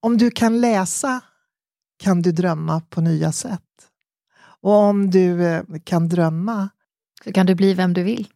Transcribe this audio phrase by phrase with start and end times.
[0.00, 1.20] Om du kan läsa
[1.98, 3.62] kan du drömma på nya sätt.
[4.62, 6.68] Och om du eh, kan drömma
[7.24, 8.28] så kan du bli vem du vill.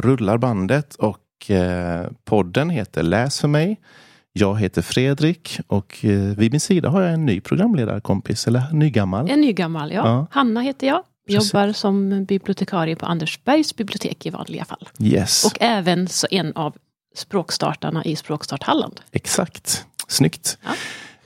[0.00, 3.80] Rullar bandet och eh, podden heter Läs för mig.
[4.32, 9.30] Jag heter Fredrik och eh, vid min sida har jag en ny programledarkompis, eller nygammal.
[9.30, 10.02] En nygammal, ja.
[10.06, 10.26] Ja.
[10.30, 11.02] Hanna heter jag.
[11.26, 11.52] Precis.
[11.54, 14.88] Jobbar som bibliotekarie på Andersbergs bibliotek i vanliga fall.
[15.00, 16.76] Yes, Och även så en av
[17.16, 19.00] språkstartarna i Språkstart Halland.
[19.12, 19.86] exakt.
[20.08, 20.58] Snyggt.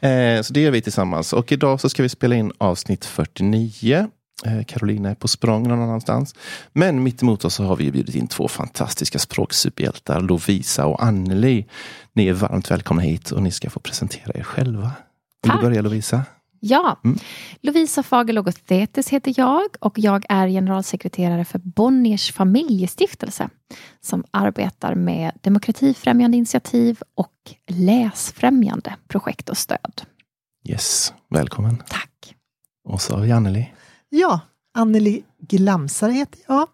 [0.00, 1.32] Eh, så det gör vi tillsammans.
[1.32, 4.08] Och idag så ska vi spela in avsnitt 49.
[4.44, 6.34] Eh, Carolina är på språng någon annanstans.
[6.72, 11.66] Men mitt emot oss så har vi bjudit in två fantastiska språksuperhjältar, Lovisa och Anneli.
[12.12, 14.90] Ni är varmt välkomna hit och ni ska få presentera er själva.
[15.42, 15.60] Vill Tack.
[15.60, 16.22] du börja Lovisa?
[16.60, 17.18] Ja, Mm.
[17.60, 23.48] Lovisa Fagerlogothetes heter jag och jag är generalsekreterare för Bonniers familjestiftelse
[24.00, 27.32] som arbetar med demokratifrämjande initiativ och
[27.70, 30.02] läsfrämjande projekt och stöd.
[30.68, 31.82] Yes, välkommen.
[31.88, 32.34] Tack.
[32.88, 33.72] Och så har vi Anneli.
[34.16, 34.40] Ja,
[34.74, 36.68] Anneli Glamsare heter jag.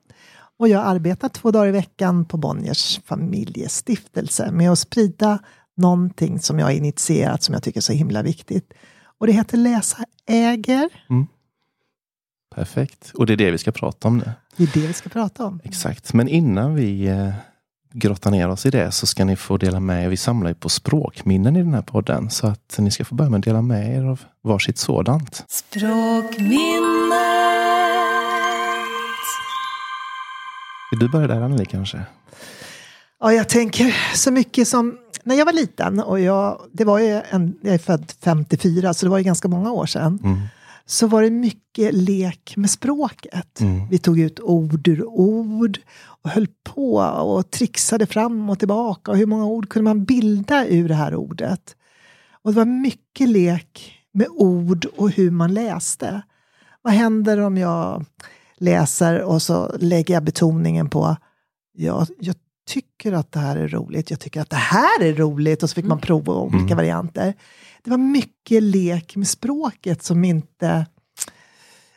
[0.59, 5.39] Och jag arbetar två dagar i veckan på Bonniers familjestiftelse med att sprida
[5.77, 8.73] någonting som jag har initierat som jag tycker är så himla viktigt.
[9.19, 10.89] Och det heter Läsa äger.
[12.55, 13.13] Perfekt.
[13.15, 14.31] Och det är det vi ska prata om nu.
[14.57, 15.61] Det är det vi ska prata om.
[15.65, 16.13] Exakt.
[16.13, 17.33] Men innan vi eh,
[17.93, 20.09] grottar ner oss i det så ska ni få dela med er.
[20.09, 22.31] Vi samlar ju på språkminnen i den här podden.
[22.31, 25.45] Så att ni ska få börja med att dela med er av varsitt sådant.
[26.39, 27.30] Vill
[31.01, 32.03] du börja där Anneli kanske?
[33.21, 37.23] Ja, jag tänker så mycket som när jag var liten och jag, det var ju
[37.31, 40.19] en, jag är född 54 så det var ju ganska många år sedan.
[40.25, 40.39] Mm.
[40.87, 43.61] Så var det mycket lek med språket.
[43.61, 43.89] Mm.
[43.89, 45.79] Vi tog ut ord ur ord
[46.23, 49.11] och höll på och trixade fram och tillbaka.
[49.11, 51.77] Och hur många ord kunde man bilda ur det här ordet?
[52.43, 56.23] Och det var mycket lek med ord och hur man läste.
[56.83, 58.05] Vad händer om jag
[58.61, 61.17] läser och så lägger jag betoningen på
[61.73, 62.35] ja, jag
[62.69, 65.75] tycker att det här är roligt, jag tycker att det här är roligt och så
[65.75, 66.77] fick man prova olika Mm.
[66.77, 67.35] varianter.
[67.85, 70.87] Det var mycket lek med språket som inte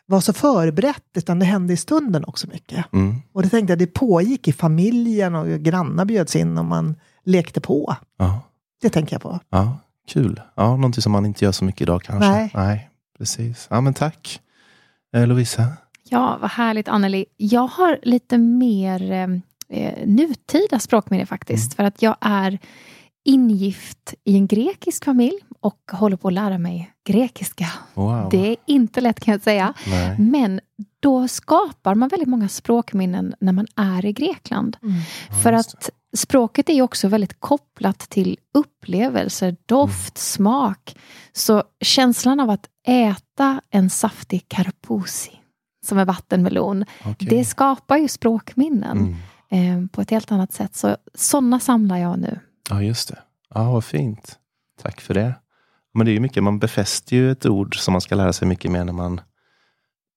[0.05, 2.93] var så förberett utan det hände i stunden också mycket.
[2.93, 3.15] Mm.
[3.33, 7.61] Och det tänkte jag, det pågick i familjen och grannar bjöds in och man lekte
[7.61, 7.95] på.
[8.17, 8.41] Ja.
[8.81, 9.39] Det tänker jag på.
[9.49, 10.41] ja, kul.
[10.55, 12.29] Ja, någonting som man inte gör så mycket idag kanske.
[12.29, 12.51] Nej.
[12.53, 13.67] Nej precis.
[13.69, 14.39] Ja, men tack.
[15.15, 15.67] Eh, Lovisa?
[16.13, 17.25] Ja, vad härligt Anneli.
[17.37, 19.11] Jag har lite mer
[19.69, 21.73] eh, nutida språkminne faktiskt.
[21.73, 22.59] För att jag är
[23.25, 27.65] ingift i en grekisk familj och håller på att lära mig grekiska.
[27.93, 28.29] Wow.
[28.31, 29.73] Det är inte lätt kan jag säga.
[29.87, 30.19] Nej.
[30.19, 30.59] Men
[30.99, 34.77] då skapar man väldigt många språkminnen när man är i Grekland.
[35.43, 40.95] För just att språket är också väldigt kopplat till upplevelser, doft, smak.
[41.33, 45.31] Så känslan av att äta en saftig karpusi,
[45.85, 47.27] som är vattenmelon, Okej.
[47.29, 49.15] det skapar ju språkminnen
[49.51, 49.83] Mm.
[49.83, 50.75] eh, på ett helt annat sätt.
[50.75, 52.39] Så sådana samlar jag nu.
[52.69, 53.19] Ja, just det.
[53.53, 54.37] Ja, vad fint.
[54.81, 55.33] Tack för det.
[55.93, 58.47] Men det är ju mycket, man befäster ju ett ord som man ska lära sig
[58.47, 59.21] mycket mer när man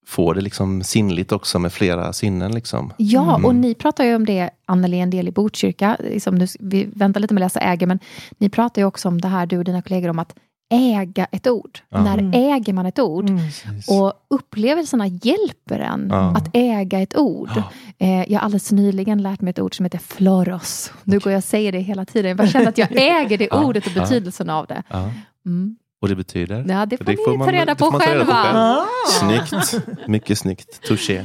[0.06, 2.52] får det liksom sinnligt också med flera sinnen.
[2.54, 2.92] Liksom.
[2.96, 3.44] Ja, Mm.
[3.44, 5.96] och ni pratar ju om det, Anneli, en del i Botkyrka.
[6.00, 7.98] Liksom nu, vi väntar lite med att läsa äger, men
[8.38, 10.34] ni pratar ju också om det här, du och dina kollegor, om att
[10.70, 11.78] äga ett ord.
[11.88, 12.02] Ja.
[12.04, 12.32] När Mm.
[12.54, 13.28] äger man ett ord?
[13.30, 13.40] Mm.
[13.88, 16.36] Och upplevelserna hjälper en Ja.
[16.36, 17.50] att äga ett ord.
[17.56, 17.62] Ja.
[17.98, 20.92] Eh, jag har alldeles nyligen lärt mig ett ord som heter floros.
[21.04, 22.28] Nu går jag och säger det hela tiden.
[22.28, 23.64] Jag bara känner att jag äger det Ja.
[23.64, 24.00] ordet och Ja.
[24.02, 24.82] betydelsen av det.
[24.88, 25.10] Ja.
[25.46, 25.76] Mm.
[26.02, 26.64] Och det betyder?
[26.68, 28.24] Ja, det får Det ni får man- ta reda det på får man ta reda
[28.24, 28.44] på själva.
[28.44, 28.56] själv.
[28.58, 29.46] Ah.
[29.48, 30.08] Snyggt.
[30.08, 30.82] Mycket snyggt.
[30.88, 31.24] Touché.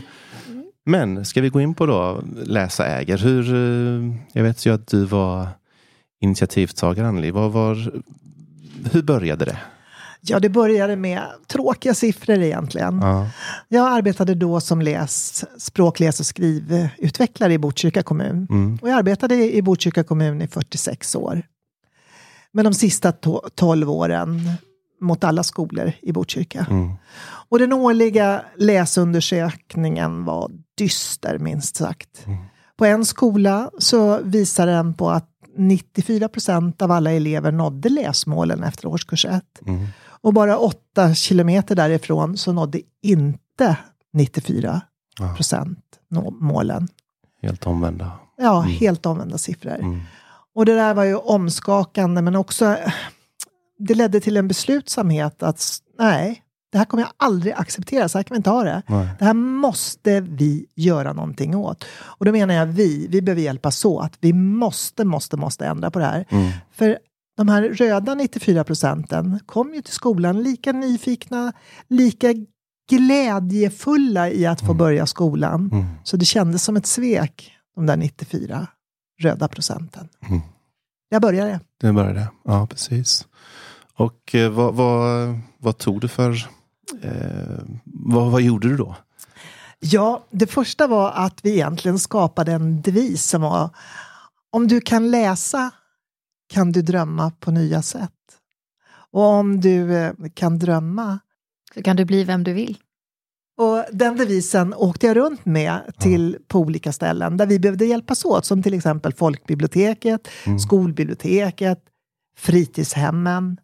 [0.86, 3.18] Men ska vi gå in på då läsa äger.
[3.18, 5.48] Hur, eh, jag vet ju att du var
[6.22, 7.32] initiativtagare Anneli.
[7.32, 7.92] Vad var,
[8.92, 9.58] hur började det?
[10.22, 13.00] Ja, det började med tråkiga siffror egentligen.
[13.02, 13.30] Ja.
[13.68, 18.48] Jag arbetade då som läs, språk, läs och skrivutvecklare i Botkyrka kommun.
[18.50, 18.80] Mm.
[18.82, 21.42] Och jag arbetade i Botkyrka kommun i 46 år.
[22.52, 24.52] Men de sista to- 12 åren
[25.02, 26.66] mot alla skolor i Botkyrka.
[26.70, 26.92] Mm.
[27.50, 32.26] Och den årliga läsundersökningen var dyster minst sagt.
[32.26, 32.38] Mm.
[32.78, 35.28] På en skola så visar den på att
[35.58, 39.44] 94 procent av alla elever nådde läsmålen efter årskurs 1.
[39.68, 39.88] Mm.
[40.24, 43.78] Och bara åtta kilometer därifrån så nådde inte
[44.14, 44.82] 94
[45.20, 46.88] Ja, procent nå- målen.
[47.42, 48.12] helt omvända.
[48.38, 49.76] Ja, helt omvända siffror.
[49.80, 50.02] Mm.
[50.56, 52.78] Och det där var ju omskakande, men också
[53.80, 56.42] det ledde till en beslutsamhet att nej,
[56.72, 58.82] det här kommer jag aldrig acceptera, så här kan vi inte ha det.
[58.88, 59.10] Nej.
[59.20, 61.86] Det här måste vi göra någonting åt.
[62.00, 64.12] Och då menar jag vi, vi behöver hjälpas åt.
[64.20, 66.26] Vi måste, måste, måste ändra på det här.
[66.30, 66.52] Mm.
[66.72, 66.98] För
[67.38, 71.54] de här röda 94 procenten kom ju till skolan lika nyfikna,
[71.88, 72.28] lika
[72.90, 75.70] glädjefulla i att få börja skolan.
[75.74, 75.86] Mm.
[76.04, 78.68] Så det kändes som ett svek, de där 94
[79.22, 80.10] röda procenten.
[80.30, 80.42] Mm.
[81.10, 81.60] Jag började.
[81.82, 82.28] Det började.
[82.44, 83.28] Ja, precis.
[83.94, 86.61] Och eh, vad, vad, vad tog du för...
[87.02, 88.96] Eh, vad, vad gjorde du då?
[89.80, 93.70] Ja, det första var att vi egentligen skapade en devis som var
[94.52, 95.72] om du kan läsa
[96.54, 98.12] kan du drömma på nya sätt.
[99.12, 101.20] Och om du eh, kan drömma
[101.76, 102.78] Så kan du bli vem du vill.
[103.58, 108.26] Och den devisen åkte jag runt med till på olika ställen där vi behövde hjälpas
[108.26, 110.60] åt, som till exempel folkbiblioteket, Mm.
[110.60, 111.80] skolbiblioteket,
[112.38, 113.58] fritidshemmen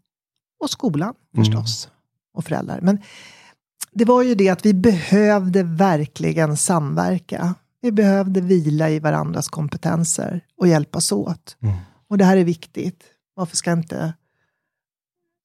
[0.64, 1.90] och skolan förstås.
[2.38, 2.80] Och föräldrar.
[2.82, 3.02] Men
[3.92, 7.56] det var ju det att vi behövde verkligen samverka.
[7.82, 11.58] Vi behövde vila i varandras kompetenser och hjälpas åt.
[11.62, 11.76] Mm.
[12.10, 13.04] Och det här är viktigt.
[13.36, 14.14] Varför ska inte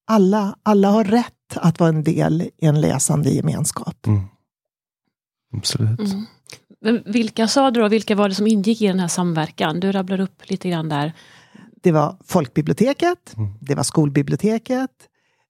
[0.07, 4.07] alla, alla har rätt att vara en del i en läsande gemenskap?
[4.07, 4.21] Mm.
[5.57, 6.01] Absolut.
[6.01, 6.25] Mm.
[6.81, 9.81] Men vilka sa du då, vilka var det som ingick i den här samverkan?
[9.81, 11.13] Du rabblar upp lite grann där.
[11.83, 13.53] Det var folkbiblioteket, Mm.
[13.61, 14.91] det var skolbiblioteket,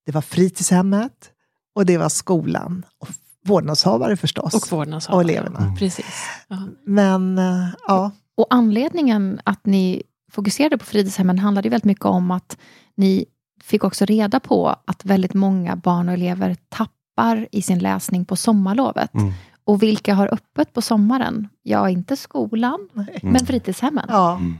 [0.06, 1.30] det var fritidshemmet
[1.74, 2.86] och det var skolan.
[2.98, 3.08] Och
[3.44, 4.54] vårdnadshavare förstås.
[4.54, 5.24] Och vårdnadshavare.
[5.24, 5.58] Och eleverna.
[5.58, 5.76] Mm.
[5.76, 6.24] Precis.
[6.48, 6.58] Ja.
[6.84, 10.02] Men eh, ja, Och anledningen att ni
[10.32, 12.58] fokuserade på fritidshemmen handlade ju väldigt mycket om att
[12.94, 13.24] ni
[13.62, 18.36] fick också reda på att väldigt många barn och elever tappar i sin läsning på
[18.36, 19.14] sommarlovet.
[19.14, 19.32] Mm.
[19.64, 21.48] Och vilka har öppet på sommaren?
[21.62, 23.18] Ja, inte skolan, nej.
[23.22, 24.04] men fritidshemmen.
[24.08, 24.36] ja.
[24.36, 24.56] Mm.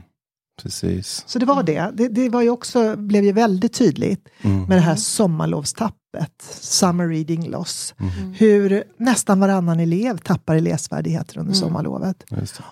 [0.61, 1.23] Precis.
[1.27, 1.91] Så det var det.
[1.93, 2.07] det.
[2.07, 4.63] Det var ju också, blev ju väldigt tydligt Mm.
[4.63, 7.93] med det här sommarlovstappet, summer reading loss.
[7.99, 8.33] Mm.
[8.33, 11.59] Hur nästan varannan elev tappar i läsfärdigheter under Mm.
[11.61, 12.23] sommarlovet.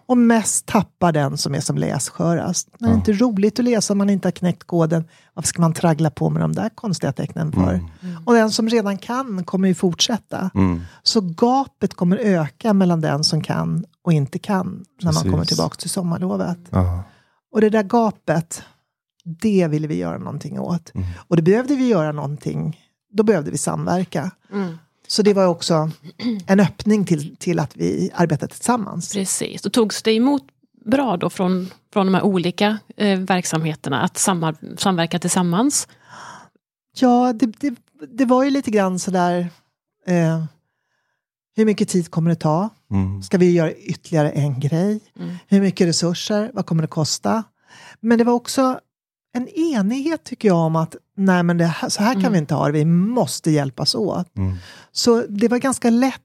[0.05, 2.69] Och mest tappar den som är som lässkörast.
[2.79, 2.97] När det Ja.
[2.97, 5.03] inte är roligt att läsa om man inte har knäckt koden.
[5.33, 7.73] Varför ska man traggla på med de där konstiga tecknen för?
[7.73, 8.17] Mm.
[8.25, 10.49] Och den som redan kan kommer ju fortsätta.
[10.55, 10.81] Mm.
[11.03, 15.31] Så gapet kommer öka mellan den som kan och inte kan när man Precis.
[15.31, 16.57] kommer tillbaka till sommarlovet.
[16.69, 17.03] Ja.
[17.51, 18.63] Och det där gapet,
[19.23, 20.95] det ville vi göra någonting åt.
[20.95, 21.07] Mm.
[21.27, 22.79] Och det behövde vi göra någonting,
[23.11, 24.31] då behövde vi samverka.
[24.51, 24.77] Mm.
[25.07, 25.89] Så det var också
[26.47, 29.13] en öppning till, till att vi arbetade tillsammans.
[29.13, 29.65] Precis.
[29.65, 30.43] Och togs det emot
[30.85, 35.87] bra då från, från de här olika eh, verksamheterna att samar, samverka tillsammans?
[36.99, 37.75] Ja, det, det,
[38.09, 39.49] det var ju lite grann sådär,
[40.07, 40.43] eh,
[41.55, 42.69] hur mycket tid kommer det ta?
[42.91, 43.23] Mm.
[43.23, 44.99] Ska vi göra ytterligare en grej?
[45.19, 45.35] Mm.
[45.47, 46.51] Hur mycket resurser?
[46.53, 47.43] Vad kommer det kosta?
[47.99, 48.79] Men det var också
[49.33, 52.31] en enighet tycker jag om att nej men det här, så här kan Mm.
[52.33, 54.37] vi inte ha det, vi måste hjälpas åt.
[54.37, 54.55] Mm.
[54.91, 56.21] Så det var ganska lätt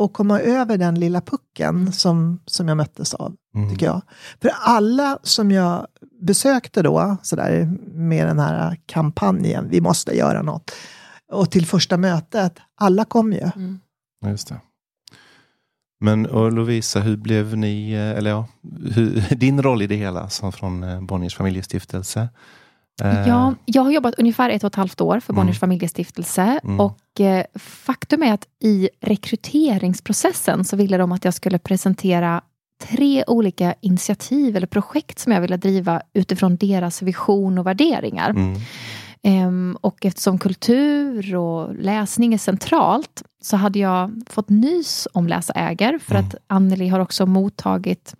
[0.00, 3.70] att komma över den lilla pucken som, som jag möttes av, Mm.
[3.70, 4.02] tycker jag.
[4.42, 5.86] För alla som jag
[6.22, 10.70] besökte då, sådär, med den här kampanjen, vi måste göra något,
[11.32, 13.50] och till första mötet, alla kom ju.
[13.56, 13.80] Mm.
[14.26, 14.60] Just det.
[16.00, 18.46] Men och Lovisa, hur blev ni, eh, eller ja,
[18.94, 22.28] hur, din roll i det hela som från eh, Bonniers familjestiftelse?
[23.02, 25.40] Eh, Ja, jag har jobbat ungefär ett och ett halvt år för Mm.
[25.40, 26.60] Bonniers familjestiftelse.
[26.64, 26.80] Mm.
[26.80, 32.40] Och eh, faktum är att i rekryteringsprocessen så ville de att jag skulle presentera
[32.82, 38.30] tre olika initiativ eller projekt som jag ville driva utifrån deras vision och värderingar.
[38.30, 38.60] Mm.
[39.22, 45.52] Ehm, och eftersom kultur och läsning är centralt så hade jag fått nys om Läsa
[45.52, 46.26] äger för Mm.
[46.26, 48.14] att Anneli har också mottagit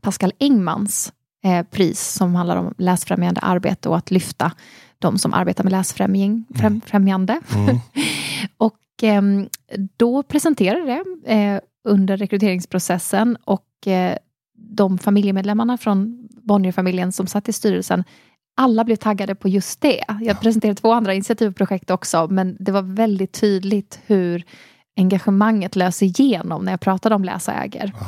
[0.00, 1.12] Pascal Engmans
[1.44, 4.52] eh, pris som handlar om läsfrämjande arbete och att lyfta
[4.98, 6.44] de som arbetar med läsfrämjande.
[6.54, 7.40] Främ, främjande.
[7.54, 7.76] Mm.
[8.56, 9.48] Och ehm,
[9.96, 10.84] då presenterade
[11.24, 14.16] det eh, under rekryteringsprocessen och eh,
[14.58, 18.04] de familjemedlemmarna från Bonnierfamiljen som satt i styrelsen
[18.56, 20.04] alla blev taggade på just det.
[20.20, 24.44] Jag presenterade två andra initiativ och projekt också men det var väldigt tydligt hur
[24.96, 27.92] engagemanget lös igenom när jag pratade om läsa äger.
[28.00, 28.06] Ja.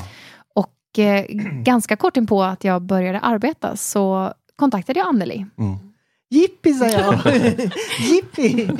[0.55, 1.25] Och eh,
[1.63, 5.47] ganska kort in på att jag började arbeta så kontaktade jag Anneli.
[5.59, 5.79] Mm.
[6.31, 7.21] Jippi, sa jag.
[8.01, 8.71] Jippi!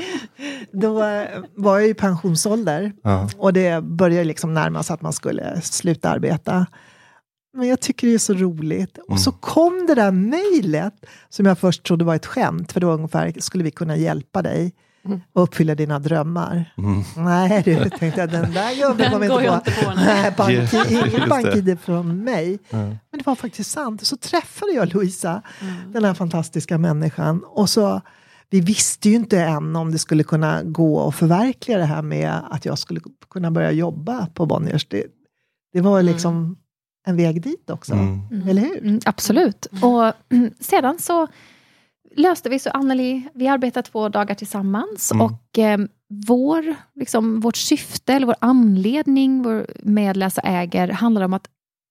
[0.73, 2.93] Då eh, var jag i pensionsålder.
[3.03, 3.29] Ja.
[3.39, 6.67] Och det började liksom närma sig att man skulle sluta arbeta.
[7.55, 8.99] Men jag tycker det är så roligt.
[8.99, 9.19] Och Mm.
[9.19, 10.95] så kom det där mejlet
[11.29, 14.73] som jag först trodde var ett skämt, för då ungefär skulle vi kunna hjälpa dig
[15.07, 15.21] Mm.
[15.33, 16.75] och uppfylla dina drömmar.
[16.79, 17.03] Mm.
[17.17, 19.71] Nej du, tänkte jag, den där gubben kommer inte jag på.
[19.71, 19.93] inte på.
[19.95, 21.27] Nej, bank, Just ingen det.
[21.29, 22.59] bank-id från mig.
[22.71, 22.77] Ja.
[22.79, 24.07] Men det var faktiskt sant.
[24.07, 25.93] Så träffade jag Louisa, Mm.
[25.93, 27.43] den här fantastiska människan.
[27.47, 28.01] Och så,
[28.51, 32.41] vi visste ju inte än om det skulle kunna gå att förverkliga det här med
[32.51, 34.87] att jag skulle kunna börja jobba på Bonniers.
[34.89, 35.05] Det,
[35.73, 36.57] det var liksom
[37.07, 37.93] en väg dit också.
[37.93, 38.49] Mm.
[38.49, 38.79] Eller hur?
[38.79, 39.67] Mm, absolut.
[39.83, 41.27] Och mm, sedan så
[42.17, 45.27] löste vi så Anneli, vi arbetar två dagar tillsammans Mm.
[45.27, 45.79] och eh,
[46.27, 51.49] vår, liksom, vårt syfte eller vår anledning vår, med Läsa äger handlar om att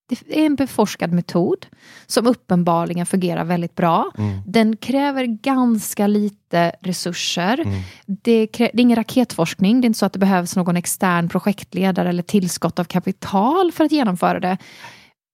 [0.09, 1.65] det är en beforskad metod
[2.07, 4.11] som uppenbarligen fungerar väldigt bra.
[4.17, 4.39] Mm.
[4.47, 7.59] Den kräver ganska lite resurser.
[7.59, 7.81] Mm.
[8.05, 9.81] Det, krä- det är ingen raketforskning.
[9.81, 13.83] Det är inte så att det behövs någon extern projektledare eller tillskott av kapital för
[13.83, 14.57] att genomföra det.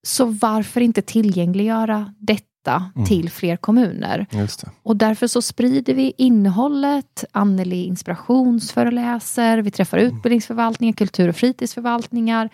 [0.03, 2.45] Så varför inte tillgängliggöra detta
[2.95, 3.07] Mm.
[3.07, 4.25] till fler kommuner?
[4.83, 7.23] Och därför så sprider vi innehållet.
[7.31, 9.57] Anneli inspirationsföreläser.
[9.57, 12.49] Vi träffar utbildningsförvaltningar, kultur och fritidsförvaltningar.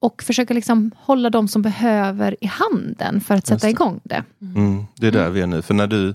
[0.00, 4.24] Och försöker liksom hålla de som behöver i handen för att sätta igång det.
[4.40, 4.84] Mm.
[4.96, 5.62] Det är där vi är nu.
[5.62, 6.14] För när du,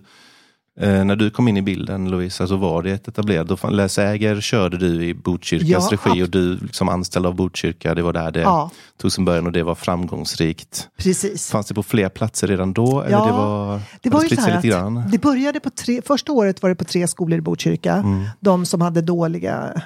[0.79, 3.71] eh, när du kom in i bilden Lovisa så var det ett etablerat.
[3.73, 7.95] Läsäger körde du i Botkyrkas Ja, regi och du liksom anställd av Botkyrka.
[7.95, 10.87] Det var där det Ja, tog sin början och det var framgångsrikt.
[10.97, 11.51] precis.
[11.51, 13.01] Fanns det på fler platser redan då?
[13.01, 15.03] Eller Ja, det var, Det har var ju spritt så här lite att grann?
[15.11, 17.93] det började på tre, första året var det på tre skolor i Botkyrka.
[17.93, 18.23] Mm.
[18.39, 19.81] De som hade dåliga,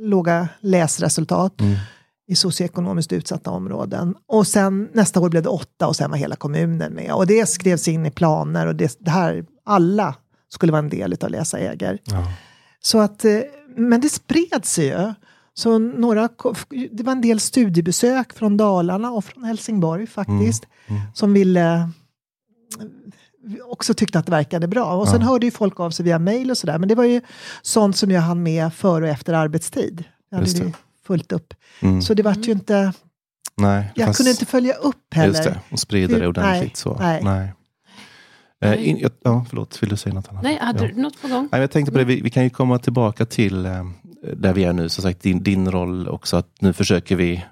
[0.00, 1.76] låga läsresultat Mm.
[2.28, 4.14] i socioekonomiskt utsatta områden.
[4.28, 7.12] Och sen nästa år blev det åtta och sen var hela kommunen med.
[7.12, 10.14] Och det skrevs in i planer och det, det här, alla
[10.48, 11.98] skulle vara en del av Läsa äger.
[12.04, 12.32] Ja.
[12.80, 13.38] Så att, eh,
[13.76, 15.12] men det spred sig ju.
[15.54, 16.28] Så några,
[16.92, 20.66] det var en del studiebesök från Dalarna och från Helsingborg faktiskt.
[20.86, 21.00] Mm.
[21.14, 21.86] Som ville eh,
[23.68, 24.84] också tyckte att det verkade bra.
[24.94, 25.26] Och sen Ja.
[25.26, 26.78] hörde ju folk av sig via mail och sådär.
[26.78, 27.20] Men det var ju
[27.62, 30.04] sånt som jag hann med före och efter arbetstid.
[30.30, 30.72] Jag hade ju
[31.06, 31.54] fullt upp.
[31.80, 32.02] Mm.
[32.02, 32.92] Så det vart ju inte,
[33.56, 35.26] Nej, jag fanns- kunde inte följa upp heller.
[35.34, 36.62] Just det, och sprida det ordentligt.
[36.62, 36.96] nej, så.
[37.00, 37.20] nej.
[37.24, 37.52] Nej.
[38.64, 40.42] Eh, in, ja, förlåt, vill du säga något annat?
[40.42, 40.88] Nej, hade ja.
[40.94, 41.48] du något på gång?
[41.52, 43.84] Nej, jag tänkte på det, vi, vi kan ju komma tillbaka till eh,
[44.36, 47.44] där vi är nu, som sagt din, din roll också, att nu försöker vi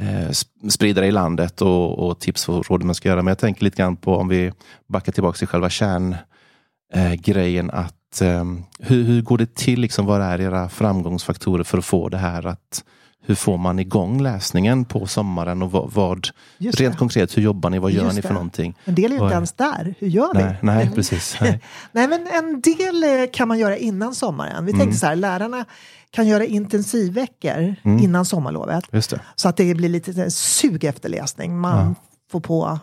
[0.00, 3.22] eh, sp- sprida det i landet och, och tips och råd man ska göra.
[3.22, 4.52] Men jag tänker lite grann på om vi
[4.88, 8.44] backar tillbaka till själva kärngrejen, eh, att eh,
[8.78, 12.46] hur, hur går det till, liksom, vad är era framgångsfaktorer för att få det här
[12.46, 12.84] att
[13.26, 16.28] hur får man igång läsningen på sommaren och vad, vad
[16.58, 18.34] rent konkret, hur jobbar ni, vad gör Just ni för det.
[18.34, 18.74] någonting?
[18.84, 19.94] En del är ju inte ens där.
[19.98, 20.42] Hur gör vi?
[20.42, 21.36] Nej, nej precis.
[21.40, 21.60] Nej.
[21.92, 24.64] Nej, men en del eh, kan man göra innan sommaren.
[24.64, 24.80] Vi Mm.
[24.80, 25.64] tänkte så här, lärarna
[26.10, 27.98] kan göra intensivveckor Mm.
[27.98, 28.84] innan sommarlovet.
[28.92, 29.20] Just det.
[29.34, 31.58] Så att det blir lite här sug efter läsning.
[31.60, 31.94] Man Ja.
[32.30, 32.78] får på,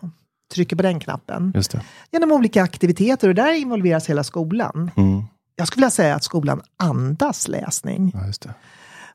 [0.53, 1.51] trycker på den knappen.
[1.55, 1.81] Just det.
[2.11, 4.91] Genom olika aktiviteter och där involveras hela skolan.
[4.95, 5.23] Mm.
[5.55, 8.11] Jag skulle vilja säga att skolan andas läsning.
[8.15, 8.53] Ja, just det.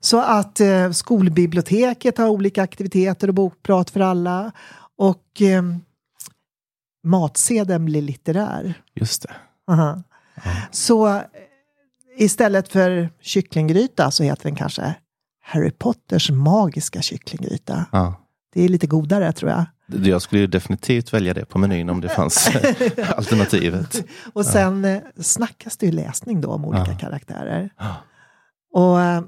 [0.06, 4.52] Så att eh, skolbiblioteket har olika aktiviteter och bokprat för alla.
[4.98, 5.62] Och eh,
[7.04, 8.74] matsedeln blir litterär.
[8.94, 9.34] Just det.
[9.72, 10.02] Aha.
[10.44, 10.50] Ja.
[10.70, 11.22] Så eh,
[12.18, 14.94] istället för kycklinggryta så heter den kanske
[15.42, 17.86] Harry Potters magiska kycklinggryta.
[17.92, 18.14] Ja.
[18.54, 19.64] Det är lite godare tror jag.
[20.06, 22.50] Jag skulle ju definitivt välja det på menyn om det fanns
[23.16, 24.04] alternativet.
[24.32, 26.98] Och sen eh, snackas det ju läsning då om olika Ja.
[26.98, 27.70] karaktärer.
[27.78, 27.96] Ja.
[28.72, 29.22] Och eh,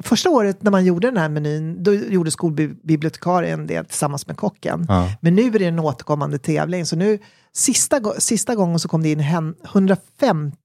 [0.00, 4.86] första året när man gjorde den här menyn, då gjorde skolbibliotekarien det tillsammans med kocken.
[4.88, 5.12] Ja.
[5.20, 7.18] Men nu är det en återkommande tävling, så nu
[7.52, 10.56] sista, sista gången så kom det in hen- 150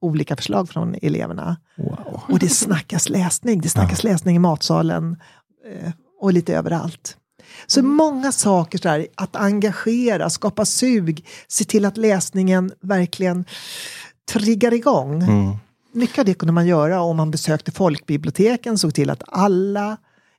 [0.00, 1.56] olika förslag från eleverna.
[1.76, 2.20] Wow.
[2.28, 5.16] Och det snackas läsning, det snackas läsning i matsalen
[5.66, 7.16] eh, och lite överallt.
[7.66, 13.44] Så många saker så här, att engagera, skapa sug, se till att läsningen verkligen
[14.32, 15.22] triggar igång.
[15.22, 15.56] Mm.
[15.92, 19.96] Mycket av det kunde man göra om man besökte folkbiblioteken, såg till att alla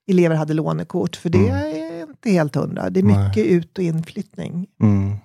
[0.08, 2.90] elever hade lånekort, för det är inte helt hundra.
[2.90, 3.28] Det är Nej.
[3.28, 4.68] mycket ut och inflyttning.
[4.82, 5.16] Mm.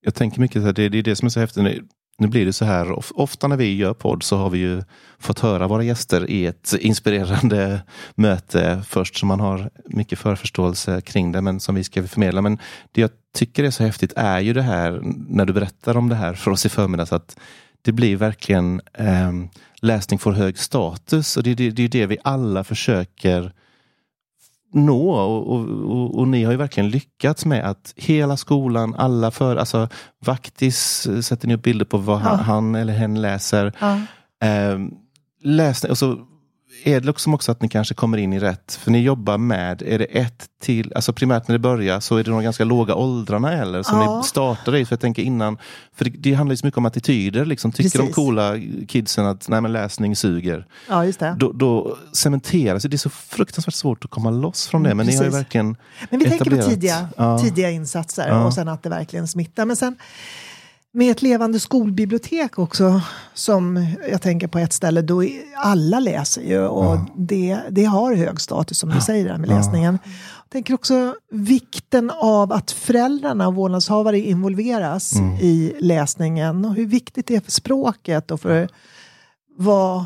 [0.00, 1.62] Jag tänker mycket så här, det, det är det som är så häftigt.
[1.62, 1.84] Nu,
[2.18, 4.82] nu blir det så här, of, ofta när vi gör podd så har vi ju
[5.18, 7.82] fått höra våra gäster i ett inspirerande
[8.14, 12.42] möte först, så man har mycket förförståelse kring det, men som vi ska förmedla.
[12.42, 12.58] Men
[12.92, 16.14] det jag tycker är så häftigt är ju det här, när du berättar om det
[16.14, 17.38] här för oss i förmiddags, att
[17.82, 19.48] det blir verkligen ehm,
[19.80, 23.52] läsning får hög status och det, det, det är det vi alla försöker
[24.72, 29.30] nå och, och, och, och ni har ju verkligen lyckats med att hela skolan, alla
[29.30, 29.88] för, alltså
[30.24, 32.42] Vaktis eh, sätter ni upp bilder på vad han, Ja.
[32.44, 33.72] han eller hen läser.
[33.80, 34.00] Ja.
[34.48, 34.78] Eh,
[35.42, 36.26] läsning, och så
[36.84, 39.82] är det liksom också att ni kanske kommer in i rätt, för ni jobbar med,
[39.82, 42.94] är det ett till, alltså primärt när det börjar så är det de ganska låga
[42.94, 44.16] åldrarna eller som Ja.
[44.18, 44.84] ni startar i?
[44.84, 45.58] För jag tänker innan,
[45.94, 47.72] för det, det handlar ju så mycket om attityder, liksom.
[47.72, 48.14] tycker de Precis.
[48.14, 48.54] coola
[48.88, 51.36] kidsen att nej, men läsning suger, Ja, just det.
[51.38, 52.88] då, då cementeras det.
[52.88, 54.94] Det är så fruktansvärt svårt att komma loss från det.
[54.94, 55.40] Men ni har ju Precis.
[55.44, 55.76] verkligen
[56.10, 56.70] Men vi tänker på etablerat.
[56.70, 57.38] tidiga, Ja.
[57.38, 59.64] tidiga insatser och sen att det verkligen smittar.
[59.66, 59.96] Men sen
[60.92, 63.00] med ett levande skolbibliotek också,
[63.34, 65.22] som jag tänker på ett ställe, då
[65.56, 69.98] alla läser ju och det, det har hög status som du säger där med läsningen.
[70.44, 75.34] Jag tänker också vikten av att föräldrarna och vårdnadshavare involveras Mm.
[75.40, 78.68] i läsningen och hur viktigt det är för språket och för
[79.56, 80.04] vad,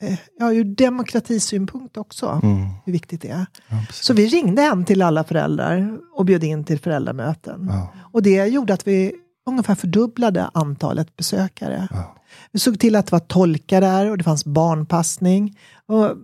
[0.00, 2.66] eh, ja, ur demokratisynpunkt också, Mm.
[2.84, 3.46] hur viktigt det är.
[3.68, 3.76] Ja.
[3.92, 7.66] Så vi ringde hem till alla föräldrar och bjöd in till föräldramöten.
[7.70, 7.92] Ja.
[8.12, 9.12] Och det gjorde att vi
[9.46, 11.88] ungefär fördubblade antalet besökare.
[11.90, 12.16] Ja.
[12.52, 15.58] Vi såg till att det var tolkar där och det fanns barnpassning.
[15.86, 16.16] Och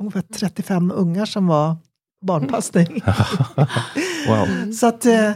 [0.00, 1.76] ungefär 35 ungar som var
[2.22, 3.02] barnpassning.
[4.28, 4.72] Wow.
[4.72, 5.32] Så att eh,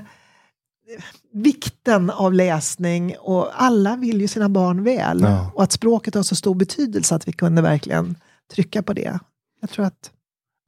[1.32, 5.20] vikten av läsning och alla vill ju sina barn väl.
[5.20, 5.50] Ja.
[5.54, 8.16] Och att språket har så stor betydelse att vi kunde verkligen
[8.54, 9.18] trycka på det.
[9.60, 10.10] Jag tror att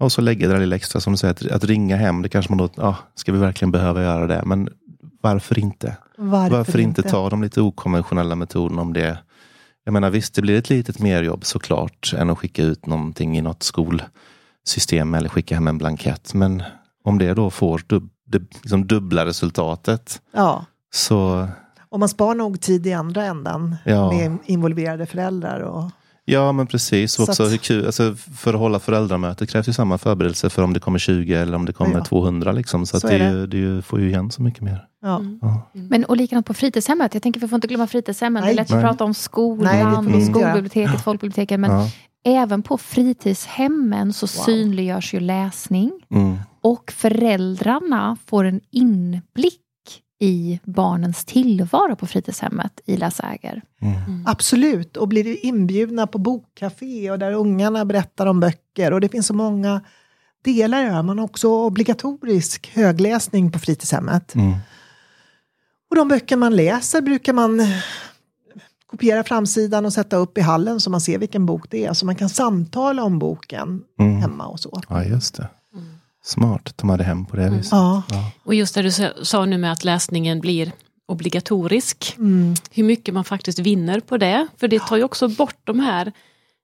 [0.00, 2.28] Och så lägga det där lilla extra som du säger, att, att ringa hem, det
[2.28, 4.42] kanske man då, ja, ska vi verkligen behöva göra det?
[4.44, 4.68] Men
[5.20, 5.96] varför inte?
[6.20, 9.18] Varför, Varför, inte ta de lite okonventionella metoderna om det?
[9.84, 13.40] Jag menar visst, det blir ett litet merjobb såklart, än att skicka ut någonting i
[13.42, 16.34] något skolsystem eller skicka hem en blankett.
[16.34, 16.62] Men
[17.04, 21.48] om det då får dub, dub, liksom dubbla resultatet, Ja, så
[21.88, 24.12] och man spar nog tid i andra ändan Ja.
[24.12, 25.60] med involverade föräldrar.
[25.60, 25.90] Och,
[26.24, 27.18] Ja men precis.
[27.18, 30.50] Och Så också att- hur kul, alltså, för att hålla föräldramöte krävs ju samma förberedelse
[30.50, 32.04] för om det kommer 20 eller om det kommer Ja.
[32.04, 32.52] 200.
[32.52, 32.86] Liksom.
[32.86, 34.86] Så, Så att det, är ju, det får ju igen så mycket mer.
[35.02, 35.22] Ja.
[35.40, 35.70] Ja.
[35.72, 37.14] Men och likadant på fritidshemmet.
[37.14, 38.42] Jag tänker vi får inte glömma fritidshemmen.
[38.42, 41.60] Det är lätt att prata om skolan, Nej, skolbiblioteket, folkbiblioteken.
[41.60, 41.88] Men Ja.
[42.24, 45.92] även på fritidshemmen så synliggörs ju läsning.
[46.10, 46.36] Mm.
[46.60, 49.60] Och föräldrarna får en inblick
[50.22, 53.62] i barnens tillvaro på fritidshemmet i Läsäger.
[53.80, 54.24] Mm.
[54.26, 58.92] Absolut, och blir inbjudna på bokcafé och där ungarna berättar om böcker.
[58.92, 59.80] Och det finns så många
[60.44, 61.02] delar i det här.
[61.02, 64.34] Man har också obligatorisk högläsning på fritidshemmet.
[65.90, 66.02] Mm.
[66.02, 67.60] Och de böcker man läser brukar man
[68.86, 71.92] kopiera framsidan och sätta upp i hallen så man ser vilken bok det är.
[71.94, 74.16] Så man kan samtala om boken Mm.
[74.16, 74.80] hemma och så.
[74.88, 75.48] Ja just det.
[76.22, 77.72] Smart, ta med det hem på det viset.
[77.72, 78.02] Ja.
[78.44, 80.72] Och just det du sa- sa nu med att läsningen blir
[81.08, 82.14] obligatorisk.
[82.18, 82.54] Mm.
[82.70, 84.46] Hur mycket man faktiskt vinner på det.
[84.56, 86.12] För det tar ju också bort de här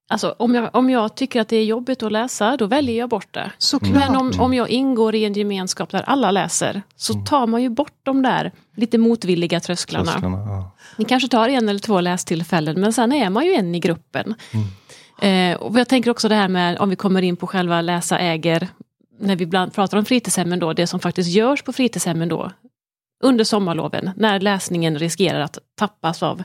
[0.08, 3.08] Alltså om jag, om jag tycker att det är jobbigt att läsa, då väljer jag
[3.08, 3.52] bort det.
[3.58, 3.94] Såklart.
[3.94, 7.68] Men om, om jag ingår i en gemenskap där alla läser, så tar man ju
[7.68, 10.04] bort de där lite motvilliga trösklarna.
[10.04, 10.70] Trösklarna, ja.
[10.96, 14.34] Ni kanske tar en eller två lästillfällen, men sen är man ju en i gruppen.
[15.22, 18.18] Eh, och jag tänker också det här med, om vi kommer in på själva läsa
[18.18, 18.68] äger,
[19.20, 22.50] när vi bland, pratar om fritidshemmen då, det som faktiskt görs på fritidshemmen då,
[23.22, 26.42] under sommarloven, när läsningen riskerar att tappas av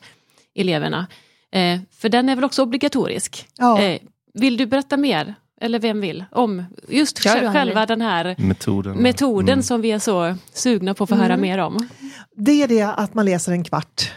[0.56, 1.08] eleverna.
[1.51, 3.47] Eh, för den är väl också obligatorisk.
[3.57, 3.81] Ja.
[3.81, 4.01] Eh,
[4.33, 8.97] vill du berätta mer, eller vem vill, om just Kör själva den här Metoden.
[8.97, 9.63] metoden Mm.
[9.63, 11.87] som vi är så sugna på att få höra mer om?
[12.35, 14.11] Det är det att man läser en kvart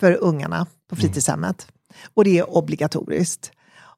[0.00, 1.66] för ungarna på fritidshemmet.
[2.14, 3.50] Och det är obligatoriskt.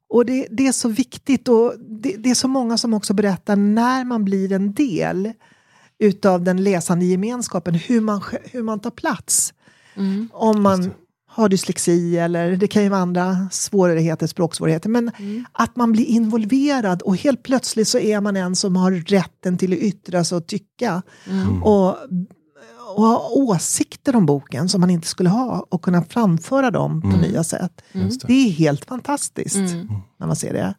[0.09, 3.57] Och det, det är så viktigt och det, det är så många som också berättar
[3.57, 5.33] när man blir en del
[5.99, 9.55] utav den läsande gemenskapen, hur man, hur man tar plats.
[9.95, 10.29] Mm.
[10.33, 10.91] Om man
[11.37, 14.89] har dyslexi eller det kan ju vara andra svårigheter, språksvårigheter.
[14.89, 15.11] Men
[15.53, 19.73] att man blir involverad och helt plötsligt så är man en som har rätten till
[19.73, 21.03] att yttra sig och tycka.
[21.63, 21.89] Och,
[22.97, 27.09] och ha åsikter om boken som man inte skulle ha och kunna framföra dem på
[27.09, 27.83] nya sätt.
[27.93, 28.27] Just det.
[28.27, 29.89] Det är helt fantastiskt Mm.
[30.19, 30.75] när man ser det.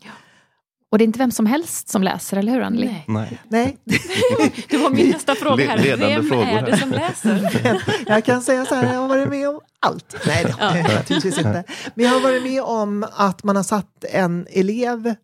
[0.92, 3.04] Och det är inte vem som helst som läser, eller hur Anneli?
[3.08, 3.42] Nej.
[3.50, 3.78] Nej.
[3.84, 5.78] Nej, Det var min nästa fråga här.
[5.78, 7.84] Ledande Vem frågor är det som läser?
[8.08, 10.16] jag kan säga så här, jag har varit med om allt.
[10.28, 11.64] Nej, det har jag naturligtvis inte.
[11.96, 15.16] Men jag har varit med om att man har satt en elev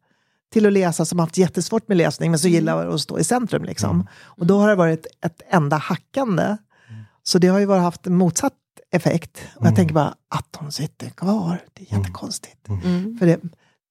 [0.54, 3.64] till att läsa som haft jättesvårt med läsning men så gillar att stå i centrum.
[3.64, 4.08] Liksom.
[4.24, 6.58] Och då har det varit ett enda hackande.
[7.24, 8.54] Så det har ju varit haft en motsatt
[8.92, 9.42] effekt.
[9.56, 12.70] Och jag tänker bara att hon sitter kvar, det är jättekonstigt.
[12.70, 13.18] Mm.
[13.20, 13.40] För det,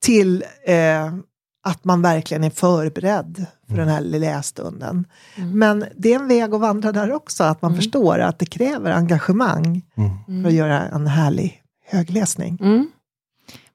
[0.02, 1.12] till eh,
[1.62, 5.06] att man verkligen är förberedd för den här lässtunden.
[5.36, 8.90] Men det är en väg att vandra där också, att man förstår att det kräver
[8.90, 9.82] engagemang
[10.42, 12.58] för att göra en härlig högläsning.
[12.60, 12.90] Mm.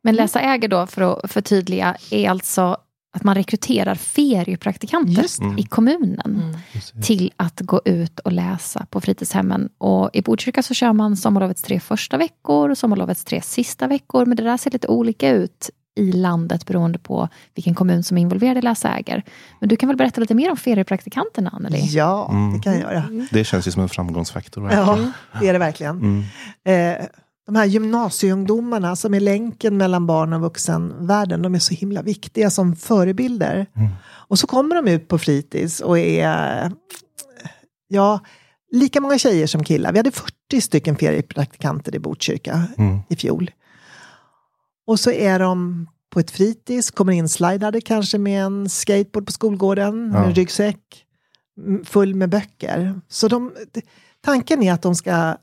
[0.01, 2.77] Men läsa äger då, för att förtydliga, är alltså
[3.13, 7.03] att man rekryterar feriepraktikanter Just i kommunen Mm.
[7.03, 9.69] till att gå ut och läsa på fritidshemmen.
[9.77, 14.25] Och I Botkyrka så kör man sommarlovets tre första veckor och sommarlovets tre sista veckor.
[14.25, 18.21] Men det där ser lite olika ut i landet beroende på vilken kommun som är
[18.21, 19.23] involverad i Läsa äger.
[19.59, 21.79] Men du kan väl berätta lite mer om feriepraktikanterna, Anneli?
[21.85, 22.53] Ja, Mm.
[22.57, 23.03] det kan jag göra.
[23.31, 24.61] Det känns ju som en framgångsfaktor.
[24.61, 24.85] verkligen.
[25.33, 25.95] Ja, det är det verkligen.
[26.65, 26.97] Mm.
[26.99, 27.05] Eh,
[27.45, 32.49] de här gymnasieungdomarna som är länken mellan barn och vuxenvärlden, de är så himla viktiga
[32.49, 33.65] som förebilder.
[33.75, 33.89] Mm.
[34.05, 36.71] Och så kommer de ut på fritids och är,
[37.87, 38.19] ja,
[38.71, 39.91] lika många tjejer som killar.
[39.91, 42.99] Vi hade 40 stycken feriepraktikanter i Botkyrka Mm.
[43.09, 43.51] i fjol.
[44.87, 50.11] Och så är de på ett fritids, kommer inslidade kanske med en skateboard på skolgården,
[50.13, 50.19] Ja.
[50.19, 51.05] med en ryggsäck
[51.85, 53.01] full med böcker.
[53.07, 53.53] Så de,
[54.21, 55.37] tanken är att de ska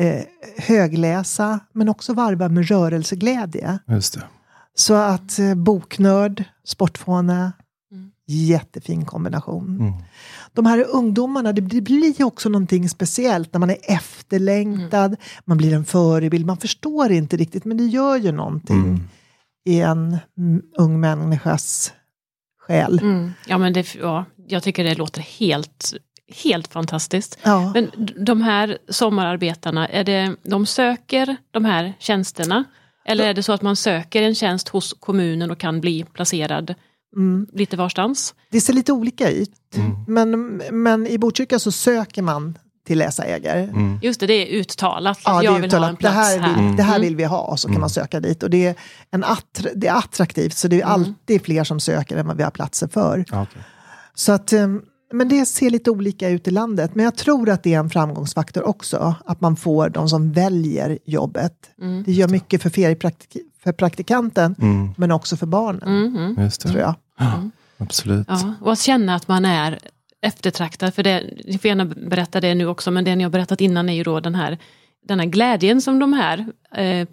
[0.00, 0.22] eh,
[0.58, 3.78] högläsa, men också varva med rörelseglädje.
[3.88, 4.22] Just det.
[4.74, 7.52] Så att eh, boknörd, sportfåne,
[7.92, 8.10] Mm.
[8.26, 9.80] jättefin kombination.
[9.80, 9.92] Mm.
[10.52, 15.74] De här ungdomarna, det, det blir också någonting speciellt när man är efterlängtad, man blir
[15.74, 19.00] en förebild, man förstår inte riktigt, men det gör ju någonting Mm.
[19.64, 21.92] i en mm, ung människas
[22.58, 22.98] själ.
[23.02, 23.32] Mm.
[23.46, 25.92] Ja, men det, ja, jag tycker det låter helt,
[26.44, 27.38] helt fantastiskt.
[27.42, 27.72] Ja.
[27.74, 27.90] Men
[28.26, 32.64] de här sommararbetarna, är det, de söker de här tjänsterna?
[33.04, 36.74] Eller är det så att man söker en tjänst hos kommunen och kan bli placerad
[37.16, 37.46] Mm.
[37.52, 38.34] lite varstans?
[38.50, 39.92] Det ser lite olika ut, Mm.
[40.08, 43.62] men, men i Botkyrka så söker man till läsaägare.
[43.62, 43.98] Mm.
[44.02, 45.18] Just det, det är uttalat.
[45.24, 45.90] Ja, det jag är vill ha en uttalat.
[45.90, 46.62] Det plats här, här.
[46.68, 47.02] vill, det här Mm.
[47.08, 47.80] vill vi ha, och så kan Mm.
[47.80, 48.42] man söka dit.
[48.42, 48.74] Och det är,
[49.10, 50.92] en attra, det är attraktivt, så det är Mm.
[50.92, 53.24] alltid fler som söker än vad vi har platser för.
[53.30, 53.62] Ja, okej.
[54.14, 54.66] Så att, eh,
[55.12, 56.94] men det ser lite olika ut i landet.
[56.94, 60.98] Men jag tror att det är en framgångsfaktor också, att man får de som väljer
[61.04, 61.54] jobbet.
[61.82, 62.02] Mm.
[62.02, 64.94] Det gör mycket för, feriepraktik- för praktikanten, Mm.
[64.96, 66.50] men också för barnen, Mm, mm.
[66.50, 66.94] Tror jag.
[67.78, 68.26] Absolut.
[68.30, 69.78] Ja, och att känna att man är
[70.20, 70.94] eftertraktad.
[70.94, 73.88] För det, ni får gärna berätta det nu också, men det ni har berättat innan
[73.88, 74.58] är ju då den här,
[75.08, 77.08] den här glädjen som de här eh,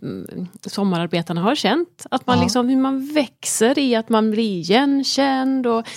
[0.66, 2.06] sommararbetarna har känt.
[2.12, 2.44] Att man Ja.
[2.44, 5.88] liksom, hur man växer i att man blir igenkänd och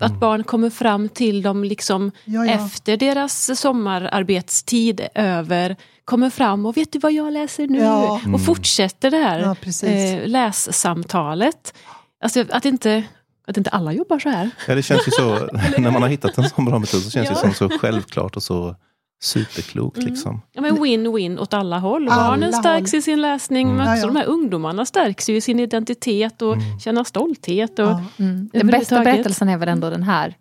[0.00, 2.52] att barn kommer fram till dem liksom Ja, ja.
[2.52, 5.76] efter deras sommararbetstid över.
[6.04, 7.78] Kommer fram och vet du vad jag läser nu?
[7.78, 8.20] Ja.
[8.34, 11.74] Och fortsätter det här eh, lässamtalet.
[12.22, 13.04] Alltså att inte,
[13.46, 14.50] att inte alla jobbar så här.
[14.68, 17.28] Ja, det känns ju så, när man har hittat en sån bra metod så känns
[17.28, 17.40] det Ja.
[17.40, 18.76] som så självklart och så
[19.20, 19.96] superklokt.
[19.96, 20.42] Liksom.
[20.52, 22.08] Ja, men win-win åt alla håll.
[22.08, 22.98] Alla Barnen stärks håll.
[22.98, 24.06] i sin läsning, men Ja, också ja.
[24.06, 27.78] de här ungdomarna stärks ju i sin identitet och känna stolthet.
[27.78, 28.04] Och, Ja.
[28.18, 28.50] Mm.
[28.52, 30.34] Den bästa berättelsen är väl ändå den här.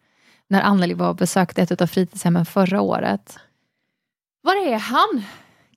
[0.49, 3.37] När Anneli var och besökte ett av fritidshemmen förra året.
[4.43, 5.23] Var är han?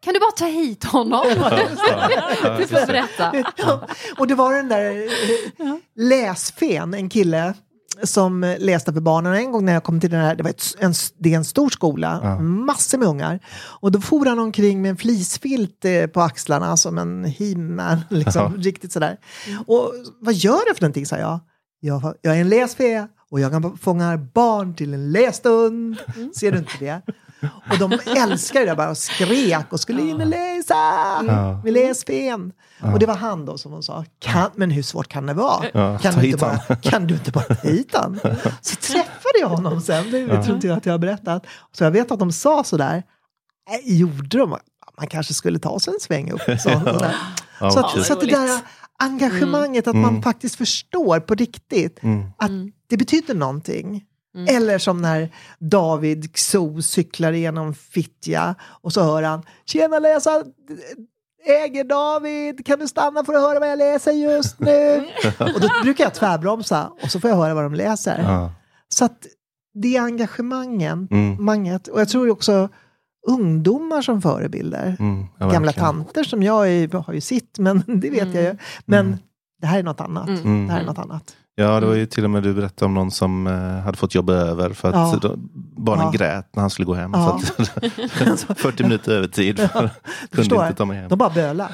[0.01, 1.23] Kan du bara ta hit honom?
[2.59, 3.45] du får berätta.
[3.57, 3.87] Ja,
[4.19, 5.07] och det var den där
[5.59, 7.55] eh, läsfen, en kille
[8.05, 9.35] som läste för barnen.
[9.35, 11.45] En gång när jag kom till den här, det, var ett, en, det är en
[11.45, 12.39] stor skola, Ja.
[12.41, 13.41] massor med ungar.
[13.81, 18.57] Och då for han omkring med en flisfilt eh, på axlarna som en himmel, liksom,
[18.57, 19.17] riktigt sådär.
[19.67, 21.41] Och vad gör du för någonting, sa jag.
[21.81, 25.97] Jag, jag är en läsfe och jag kan fånga barn till en lässtund.
[26.35, 27.03] Ser du inte det?
[27.71, 30.75] Och de älskade det bara och skrek och skulle in och läsa
[31.27, 31.61] Ja.
[31.65, 32.53] med läsfen.
[32.93, 35.65] Och det var han då som hon sa, kan, men hur svårt kan det vara?
[35.75, 38.21] Ja, kan, du inte bara, kan du inte bara ta hit han?
[38.61, 41.47] Så träffade jag honom sen, det vet inte jag att jag har berättat.
[41.73, 43.03] Så jag vet att de sa sådär,
[43.87, 44.51] äh, gjorde de?
[44.99, 46.41] Man kanske skulle ta sig en sväng upp.
[46.41, 47.15] Så, sådär.
[47.61, 48.61] Ja, så, att, så att det där
[48.99, 50.23] engagemanget, att man Mm.
[50.23, 52.25] faktiskt förstår på riktigt Mm.
[52.39, 52.51] att
[52.91, 54.05] det betyder någonting.
[54.49, 60.45] Eller som när David Xo cyklar igenom Fittja och så hör han Tjena läsa
[61.47, 64.97] Äger David, kan du stanna för att höra vad jag läser just nu?
[65.39, 68.23] och då brukar jag tvärbromsa och så får jag höra vad de läser.
[68.23, 68.53] Ja.
[68.89, 69.27] Så att
[69.75, 71.45] det är engagemangen, Mm.
[71.45, 71.89] manget.
[71.89, 72.69] och jag tror också
[73.29, 74.97] ungdomar som förebilder.
[74.99, 75.27] Mm.
[75.39, 78.57] Ja, Gamla tanter som jag är, har ju sitt, men det vet jag ju.
[78.85, 79.19] Men
[79.61, 80.29] det här är något annat.
[80.29, 80.67] Mm.
[80.67, 81.37] Det här är något annat.
[81.55, 83.53] Ja, det var ju till och med du berättade om någon som eh,
[83.85, 85.35] hade fått jobba över för att Ja.
[85.77, 86.11] barnen Ja.
[86.11, 87.11] grät när han skulle gå hem.
[87.15, 87.41] Ja.
[87.43, 87.63] Så
[88.53, 89.57] att, 40 minuter övertid.
[89.73, 89.91] Kunde
[90.33, 90.63] Förstår.
[90.67, 91.09] inte ta mig hem.
[91.09, 91.71] De bara bölar.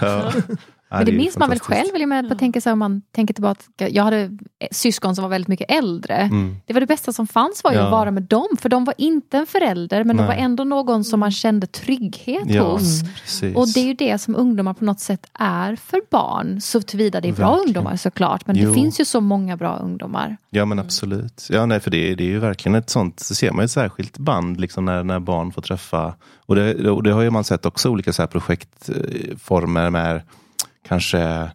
[0.90, 1.92] Men det minns man väl själv?
[1.92, 3.88] Vill jag med, att tänka så här, om man tänker tillbaka.
[3.88, 4.20] Jag hade
[4.58, 6.14] eh, syskon som var väldigt mycket äldre.
[6.16, 6.56] Mm.
[6.66, 7.84] Det var det bästa som fanns var ju Ja.
[7.84, 8.46] att vara med dem.
[8.60, 10.36] För de var inte en förälder men de Nej.
[10.36, 13.02] var ändå någon som man kände trygghet Ja, hos.
[13.22, 13.56] precis.
[13.56, 16.60] Och det är ju det som ungdomar på något sätt är för barn.
[16.60, 17.66] Så tillvida det är bra Verkligen.
[17.68, 18.46] ungdomar såklart.
[18.46, 18.68] Men Jo.
[18.68, 20.36] det finns ju så många bra ungdomar.
[20.50, 21.46] Ja men absolut.
[21.50, 23.70] Ja, nej, för det, det är ju verkligen ett sånt, så ser man ju ett
[23.70, 26.14] särskilt band liksom när, när barn får träffa,
[26.46, 30.22] och det, och det har ju man sett också olika så här projektformer med
[30.88, 31.50] kanske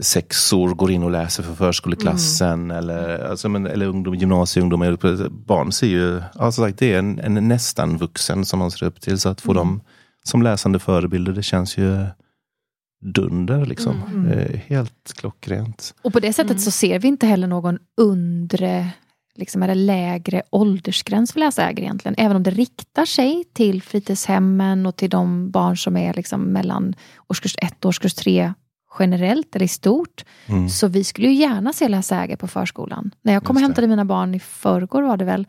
[0.00, 5.28] sexor går in och läser för förskoleklassen eller, alltså, men, eller ungdom, gymnasieungdomar.
[5.28, 6.22] Barn ser ju,
[6.52, 9.18] sagt, det är en, en nästan vuxen som man ser upp till.
[9.18, 9.80] Så att få dem
[10.24, 12.06] som läsande förebilder, det känns ju
[13.02, 13.66] dunder.
[13.66, 14.02] Liksom.
[14.12, 14.28] Mm.
[14.28, 15.94] Eh, helt klockrent.
[16.02, 16.60] Och på det sättet Mm.
[16.60, 18.90] så ser vi inte heller någon undre
[19.38, 22.14] liksom eller lägre åldersgräns för läsägare egentligen.
[22.18, 26.94] Även om det riktar sig till fritidshemmen och till de barn som är liksom mellan
[27.28, 28.52] årskurs 1 och årskurs 3
[28.98, 30.24] generellt eller i stort.
[30.46, 30.68] Mm.
[30.68, 33.10] Så vi skulle ju gärna se läsägare på förskolan.
[33.22, 33.66] När jag kom och det.
[33.66, 35.46] hämtade mina barn i förrgår var det väl,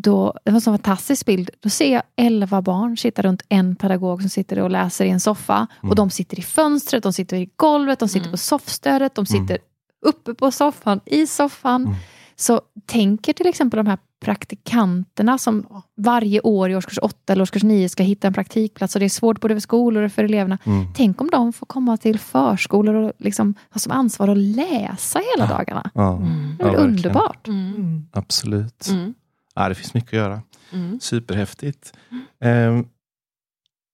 [0.00, 1.50] då, det var en sån fantastisk bild.
[1.60, 5.20] Då ser jag elva barn sitta runt en pedagog som sitter och läser i en
[5.20, 5.66] soffa.
[5.82, 5.90] Mm.
[5.90, 8.30] Och de sitter i fönstret, de sitter i golvet, de sitter Mm.
[8.30, 9.42] på soffstödet, de Mm.
[9.42, 9.58] sitter
[10.06, 11.94] uppe på soffan, i soffan.
[12.36, 17.62] Så tänker till exempel de här praktikanterna som varje år i årskurs 8 eller årskurs
[17.62, 20.58] 9 ska hitta en praktikplats och det är svårt både för skolor och för eleverna.
[20.64, 20.86] Mm.
[20.94, 25.50] Tänk om de får komma till förskolor och liksom ha som ansvar att läsa hela
[25.50, 25.56] Ja.
[25.58, 25.90] dagarna.
[25.94, 26.56] Ja, Mm.
[26.58, 26.90] Det är verkligen.
[26.90, 27.48] underbart?
[27.48, 28.06] Mm.
[28.12, 28.88] Absolut.
[28.90, 29.14] Mm.
[29.54, 30.40] Ja, det finns mycket att göra.
[30.72, 31.00] Mm.
[31.00, 31.92] Superhäftigt.
[32.40, 32.80] Eh,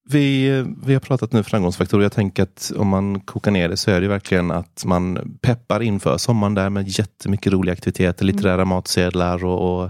[0.09, 2.03] vi, vi har pratat nu framgångsfaktorer.
[2.03, 5.83] Jag tänker att om man kokar ner det så är det verkligen att man peppar
[5.83, 9.89] inför sommaren där med jättemycket roliga aktiviteter, litterära matsedlar och, och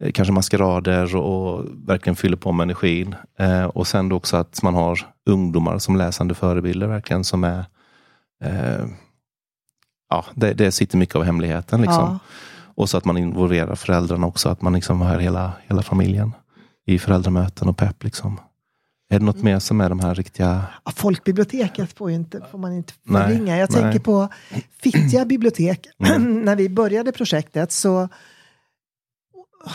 [0.00, 3.14] eh, kanske maskerader och, verkligen fyller på med energin.
[3.38, 7.64] Eh, och sen då också att man har ungdomar som läsande förebilder verkligen som är
[8.44, 8.86] eh,
[10.10, 11.80] Ja, det, det sitter mycket av hemligheten.
[11.80, 12.04] Liksom.
[12.04, 12.18] Ja.
[12.74, 16.34] Och så att man involverar föräldrarna också, att man liksom har hela, hela familjen
[16.86, 18.04] i föräldramöten och pepp.
[18.04, 18.40] Liksom.
[19.12, 19.44] Är det något Mm.
[19.44, 20.64] mer som är de här riktiga...
[20.84, 23.58] Ja, folkbiblioteket får, ju inte, får man inte förringa.
[23.58, 23.82] Jag nej.
[23.82, 24.28] tänker på
[24.82, 25.86] Fittja bibliotek.
[26.04, 26.40] Mm.
[26.44, 28.08] När vi började projektet så,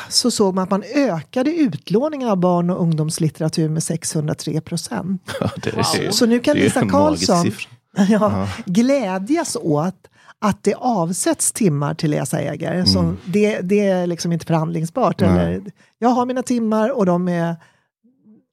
[0.09, 5.21] så såg man att man ökade utlåningen av barn och ungdomslitteratur med 603 procent.
[5.41, 6.11] är, Wow.
[6.11, 7.45] Så nu kan Lisa Karlsson
[7.97, 8.47] ja, Ja.
[8.65, 10.07] glädjas åt
[10.39, 12.73] att det avsätts timmar till läsarägare.
[12.75, 12.85] Mm.
[12.87, 15.19] Så det, det är liksom inte förhandlingsbart.
[15.19, 15.29] Nej.
[15.29, 17.55] Eller, jag har mina timmar och de är...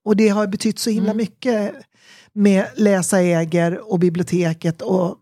[0.05, 1.17] Och det har betytt så himla Mm.
[1.17, 1.75] mycket
[2.33, 5.17] med läsaräger och biblioteket och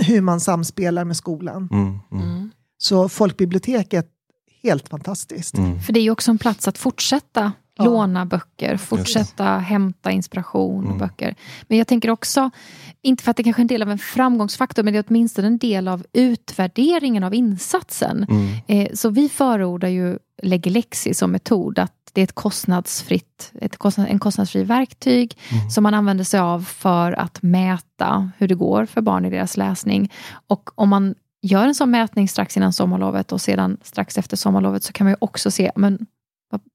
[0.00, 1.68] hur man samspelar med skolan.
[1.72, 2.50] Mm, mm, Mm.
[2.78, 4.06] Så folkbiblioteket,
[4.62, 5.58] helt fantastiskt.
[5.58, 5.80] mm.
[5.80, 7.84] För det är ju också en plats att fortsätta Ja.
[7.84, 10.98] låna böcker, fortsätta hämta inspiration och Mm.
[10.98, 11.34] böcker.
[11.68, 12.50] Men jag tänker också,
[13.02, 15.46] inte för att det kanske är en del av en framgångsfaktor, men det är åtminstone
[15.46, 18.26] en del av utvärderingen av insatsen.
[18.30, 18.48] Mm.
[18.66, 24.06] Eh, så vi förordar ju Legilexi som metod, att det är ett kostnadsfritt, ett kostnad,
[24.10, 25.70] en kostnadsfri verktyg Mm.
[25.70, 29.56] som man använder sig av för att mäta hur det går för barn i deras
[29.56, 30.12] läsning.
[30.46, 34.82] Och om man gör en sån mätning strax innan sommarlovet och sedan strax efter sommarlovet
[34.82, 36.06] så kan man ju också se, men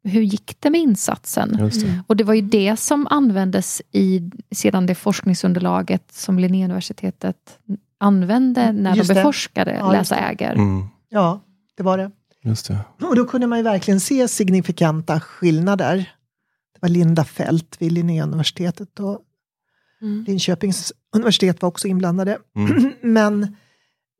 [0.04, 1.52] hur gick det med insatsen?
[1.58, 2.04] Det.
[2.08, 7.60] Och det var ju det som användes i sedan det forskningsunderlaget som Linnéuniversitetet
[8.00, 9.20] använde när Just de det.
[9.20, 10.16] beforskade Ja, just det.
[10.16, 10.54] läsaräger.
[10.54, 10.88] Mm.
[11.10, 11.40] Ja,
[11.78, 12.12] det var det.
[12.44, 12.78] Just det.
[13.02, 15.96] Och då kunde man ju verkligen se signifikanta skillnader.
[16.74, 19.22] Det var Linda Fält vid Linnéuniversitetet och
[20.02, 20.24] Mm.
[20.28, 22.38] Linköpings universitet var också inblandade.
[22.56, 22.94] Mm.
[23.02, 23.56] Men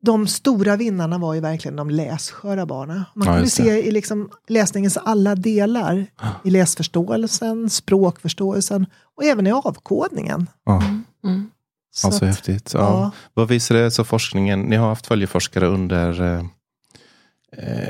[0.02, 3.02] de stora vinnarna var ju verkligen de lässköra barnen.
[3.14, 6.06] Man Ja, kunde se i liksom läsningens alla delar.
[6.44, 10.46] I läsförståelsen, språkförståelsen och även i avkodningen.
[10.64, 10.82] Ja,
[11.24, 11.50] Mm.
[11.92, 12.70] Så ja, så att- häftigt.
[12.74, 12.80] Ja.
[12.80, 13.10] ja.
[13.34, 14.60] Vad visar det så forskningen?
[14.60, 16.44] Ni har haft följeforskare under eh,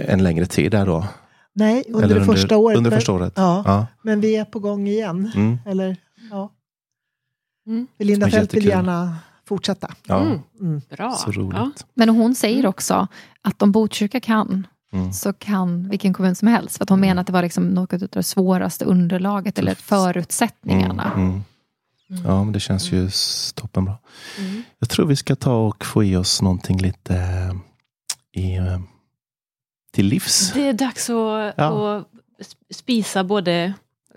[0.09, 1.07] en längre tid där då?
[1.53, 2.77] Nej, under Eller det första året.
[2.79, 3.33] Under men, första året?
[3.37, 3.87] Ja, Ja.
[4.03, 5.33] men vi är på gång igen.
[5.35, 5.59] Mm.
[5.67, 5.97] Eller,
[6.31, 6.53] ja.
[7.67, 7.87] Mm.
[7.99, 9.17] Linda Fält vill gärna
[9.49, 9.91] fortsätta.
[10.07, 10.21] ja.
[10.21, 10.39] Mm.
[10.61, 10.81] Mm.
[10.91, 11.13] Bra.
[11.13, 11.59] Så roligt.
[11.59, 11.71] Ja.
[11.95, 13.07] Men hon säger också
[13.43, 15.13] att om Botkyrka kan, Mm.
[15.13, 16.77] så kan vilken kommun som helst.
[16.77, 21.13] För att hon menar att det var liksom något av det svåraste underlaget eller förutsättningarna.
[21.17, 21.29] Mm.
[21.31, 21.43] Mm.
[22.27, 23.11] Ja, men det känns ju
[23.55, 23.99] toppenbra.
[24.39, 24.63] Mm.
[24.79, 28.81] Jag tror vi ska ta och få i oss någonting lite eh, i, eh,
[29.91, 30.53] till livs.
[30.53, 31.97] Det är dags att, Ja.
[31.99, 32.07] att
[32.75, 33.73] spisa både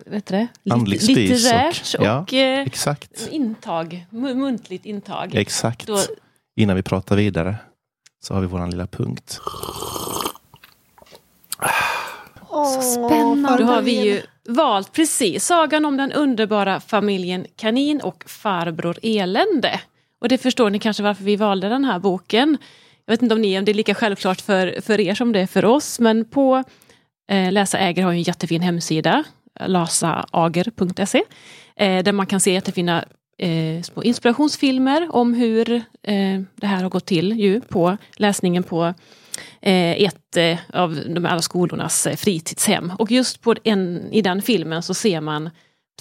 [0.06, 2.38] vet du Andlig litterärt och- och, ja.
[2.40, 3.28] eh, Exakt.
[3.32, 5.36] intag, mu- muntligt intag.
[5.36, 5.88] Exakt.
[5.88, 5.98] Då,
[6.56, 7.56] Innan vi pratar vidare
[8.24, 9.40] så har vi vår lilla punkt.
[12.50, 13.58] Åh, spännande.
[13.58, 19.82] då har vi ju valt precis sagan om den underbara familjen Kanin och farbror Elände.
[20.22, 22.58] Och det förstår ni kanske varför vi valde den här boken.
[23.06, 25.39] Jag vet inte om, ni, om det är lika självklart för, för er som det
[25.39, 26.63] är för oss, men på
[27.32, 29.24] eh, Läsa äger har en jättefin hemsida,
[29.66, 31.24] lasaager.se,
[31.76, 33.06] eh, där man kan se jättefina
[33.38, 35.72] eh, små inspirationsfilmer om hur
[36.04, 38.94] eh, det här har gått till ju på läsningen på
[39.62, 42.92] eh, ett eh, av de alla skolornas eh, fritidshem.
[43.00, 45.50] Och just på en, i den filmen så ser man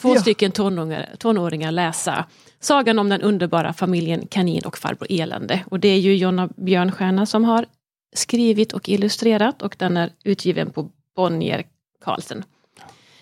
[0.00, 0.20] två Ja.
[0.20, 2.24] stycken tonåringar, tonåringar läsa
[2.62, 5.64] Sagan om den underbara familjen Kanin och farbror Elände.
[5.70, 7.66] Och det är ju Jonna Björnstjärna som har
[8.14, 11.64] skrivit och illustrerat och den är utgiven på Bonnier
[12.04, 12.44] Carlsen.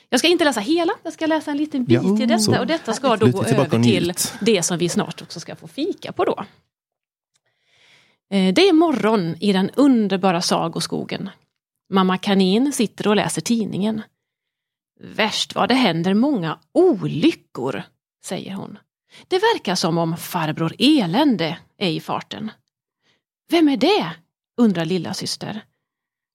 [0.09, 2.39] Jag ska inte läsa hela, jag ska läsa en liten bit Ja, till detta.
[2.41, 2.59] så.
[2.59, 6.13] Och detta ska då gå över till det som vi snart också ska få fika
[6.13, 6.45] på då.
[8.31, 11.31] Eh, Det är morgon i den underbara sagoskogen.
[11.93, 14.03] Mamma kanin sitter och läser tidningen.
[15.01, 17.83] Värst vad det händer många olyckor,
[18.25, 18.79] säger hon.
[19.29, 22.51] Det verkar som om farbror Elände är i farten.
[23.51, 24.15] Vem är det?
[24.57, 25.65] undrar lilla syster.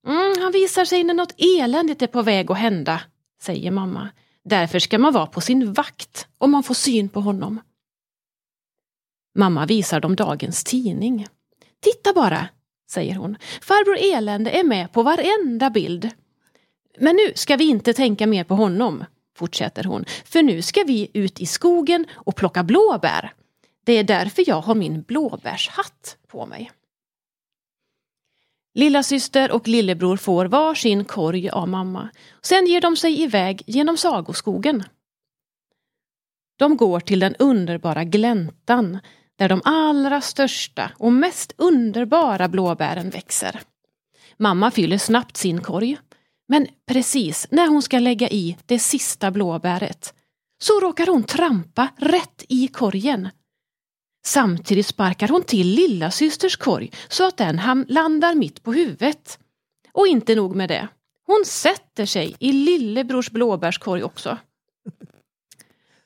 [0.08, 3.02] Mm, han visar sig när något eländigt är på väg att hända,
[3.42, 4.10] säger mamma.
[4.44, 7.62] Därför ska man vara på sin vakt om man får syn på honom.
[9.38, 11.28] Mamma visar dem dagens tidning.
[11.80, 12.48] Titta bara,
[12.92, 13.38] säger hon.
[13.62, 16.10] Farbror Elände är med på varenda bild.
[17.00, 20.06] Men nu ska vi inte tänka mer på honom, fortsätter hon.
[20.26, 23.34] För nu ska vi ut i skogen och plocka blåbär.
[23.86, 26.72] Det är därför jag har min blåbärshatt på mig.
[28.74, 32.10] Lilla syster och lillebror får var sin korg av mamma.
[32.42, 34.84] Sen ger de sig iväg genom sagoskogen.
[36.58, 39.00] De går till den underbara gläntan
[39.36, 43.62] där de allra största och mest underbara blåbären växer.
[44.38, 45.98] Mamma fyller snabbt sin korg.
[46.48, 50.14] Men precis när hon ska lägga i det sista blåbäret
[50.62, 53.30] så råkar hon trampa rätt i korgen.
[54.26, 59.40] Samtidigt sparkar hon till lilla systers korg så att den landar mitt på huvudet.
[59.92, 60.88] Och inte nog med det.
[61.26, 64.38] Hon sätter sig i lillebrors blåbärskorg också.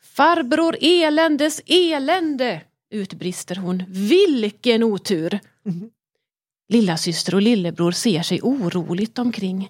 [0.02, 3.84] Farbror eländes elände, utbrister hon.
[3.88, 5.40] Vilken otur!
[6.70, 9.70] Lilla syster och lillebror ser sig oroligt omkring.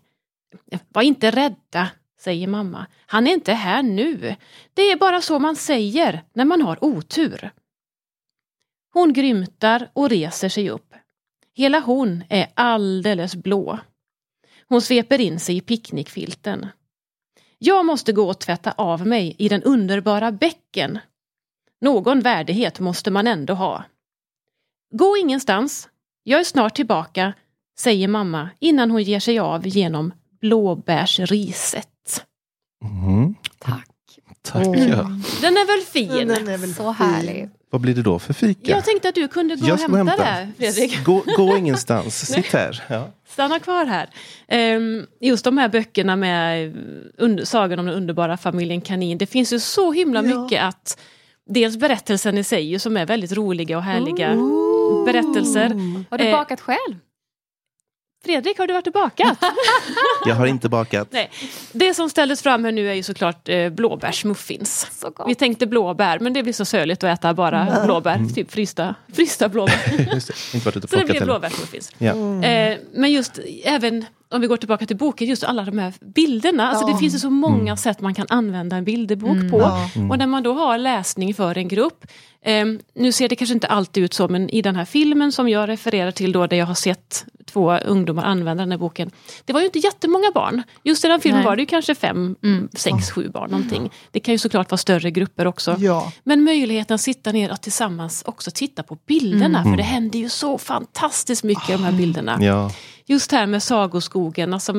[0.89, 2.87] Var inte rädda, säger mamma.
[3.05, 4.35] Han är inte här nu.
[4.73, 7.51] Det är bara så man säger när man har otur.
[8.93, 10.93] Hon grymtar och reser sig upp.
[11.53, 13.79] Hela hon är alldeles blå.
[14.67, 16.67] Hon sveper in sig i picknickfilten.
[17.57, 20.99] Jag måste gå och tvätta av mig i den underbara bäcken.
[21.81, 23.83] Någon värdighet måste man ändå ha.
[24.91, 25.89] Gå ingenstans.
[26.23, 27.33] Jag är snart tillbaka,
[27.79, 32.25] säger mamma innan hon ger sig av genom blåbärsriset.
[32.85, 33.35] Mm.
[33.59, 33.85] Tack.
[34.41, 35.41] Tackar.
[35.41, 36.27] Den är väl fin?
[36.27, 37.05] Den är väl Så fin.
[37.07, 37.49] härlig.
[37.71, 38.71] Vad blir det då för fika?
[38.71, 40.23] Jag tänkte att du kunde gå och hämta, hämta.
[40.23, 41.03] det, Fredrik.
[41.03, 42.83] Gå, gå ingenstans, sitt här.
[42.87, 43.07] Ja.
[43.27, 44.09] Stanna kvar här.
[44.47, 46.73] Ehm, just de här böckerna med eh,
[47.17, 49.17] under, Sagan om den underbara familjen Kanin.
[49.17, 50.41] Det finns ju så himla Ja.
[50.43, 50.99] mycket att
[51.51, 55.05] Dels berättelsen i sig som är väldigt roliga och härliga Ooh.
[55.05, 55.69] berättelser.
[56.09, 56.95] Har du Eh, bakat själv?
[58.25, 59.37] Fredrik, har du varit och bakat?
[60.25, 61.07] Jag har inte bakat.
[61.11, 61.29] Nej.
[61.71, 64.87] Det som ställdes fram här nu är ju såklart eh, blåbärsmuffins.
[65.01, 65.29] Så gott.
[65.29, 68.21] Vi tänkte blåbär, men det blir så söligt att äta bara blåbär.
[68.35, 70.07] Typ frysta, frysta blåbär.
[70.13, 71.25] Just det, inte varit ute och Så det heller.
[71.25, 71.91] blåbärsmuffins.
[71.97, 72.43] Ja.
[72.43, 76.69] Eh, men just även om vi går tillbaka till boken, just alla de här bilderna.
[76.69, 76.93] Alltså Ja.
[76.93, 79.59] det finns ju så många sätt man kan använda en bilderbok på.
[79.59, 79.89] Ja.
[80.09, 82.05] Och när man då har läsning för en grupp.
[82.41, 85.49] Eh, nu ser det kanske inte alltid ut så, men i den här filmen som
[85.49, 89.11] jag refererar till då, där jag har sett två ungdomar använda den här boken.
[89.45, 90.63] Det var ju inte jättemånga barn.
[90.83, 91.45] Just i den filmen Nej.
[91.45, 92.35] var det ju kanske fem,
[92.73, 93.91] sex, sju barn någonting.
[94.11, 95.75] Det kan ju såklart vara större grupper också.
[95.79, 96.11] Ja.
[96.23, 99.63] Men möjligheten att sitta ner och tillsammans också titta på bilderna.
[99.63, 102.37] För det händer ju så fantastiskt mycket i de här bilderna.
[102.41, 102.71] Ja.
[103.05, 104.73] Just här med sagoskogen, alltså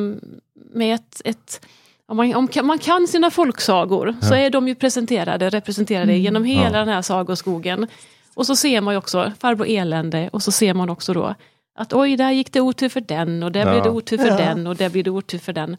[0.74, 1.66] med ett, ett
[2.10, 6.64] om man, om man kan sina folksagor så är de ju presenterade, representerade genom hela
[6.64, 6.78] Ja.
[6.78, 7.86] den här sagoskogen.
[8.34, 11.34] Och så ser man ju också farbror elände och så ser man också då
[11.78, 13.70] att oj, där gick det otur för den och där Ja.
[13.72, 14.36] blev det otur för Ja.
[14.36, 15.76] den och där blir det otur för den.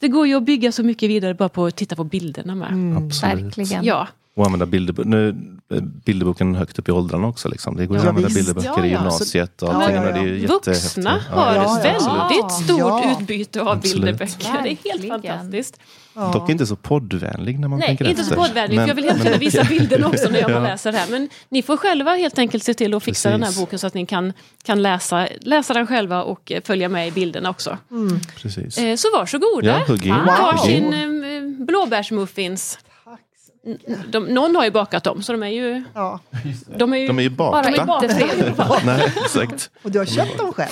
[0.00, 2.68] Det går ju att bygga så mycket vidare bara på att titta på bilderna med.
[2.72, 3.06] Mm.
[3.06, 3.44] Absolut.
[3.58, 3.84] Verkligen.
[3.84, 5.28] Ja, Och använda bilderbo- nu,
[5.74, 7.48] eh, bilderboken högt upp i åldrarna också.
[7.48, 7.76] Liksom.
[7.76, 8.38] Det går ju att Ja, använda visst.
[8.38, 8.98] bilderböcker Ja, i ja.
[8.98, 9.96] gymnasiet och Ja, allting.
[9.96, 10.46] ja, ja.
[10.48, 11.80] vuxna Ja, har ja, ja.
[11.82, 13.16] väldigt stort Ja.
[13.20, 13.94] utbyte av Absolut.
[13.94, 14.62] bilderböcker.
[14.62, 15.80] Det är helt fantastiskt.
[16.16, 16.30] Ja.
[16.32, 18.34] Dock inte så poddvänlig när man Nej, tänker inte efter.
[18.34, 20.58] så poddvänlig, Men- jag vill gärna visa bilden också när jag Ja.
[20.60, 21.06] läser här.
[21.10, 23.60] Men ni får själva helt enkelt se till att fixa den här Precis.
[23.60, 24.32] boken så att ni kan,
[24.64, 27.78] kan läsa, läsa den själva och eh, följa med i bilderna också.
[27.90, 28.20] Mm.
[28.42, 28.78] Precis.
[28.78, 30.14] Eh, så varsågoda, Ja, hugg in.
[30.26, 30.58] ta Wow.
[30.66, 32.78] sin eh, blåbärsmuffins.
[34.08, 36.20] De, någon har ju bakat dem, så de är ju, Ja.
[36.76, 37.84] de är ju, De är ju Bara bakta.
[37.84, 38.04] bakta.
[38.06, 38.56] inte Fredrik.
[38.84, 39.70] Nej, exakt.
[39.82, 40.70] Och du har köpt dem själv?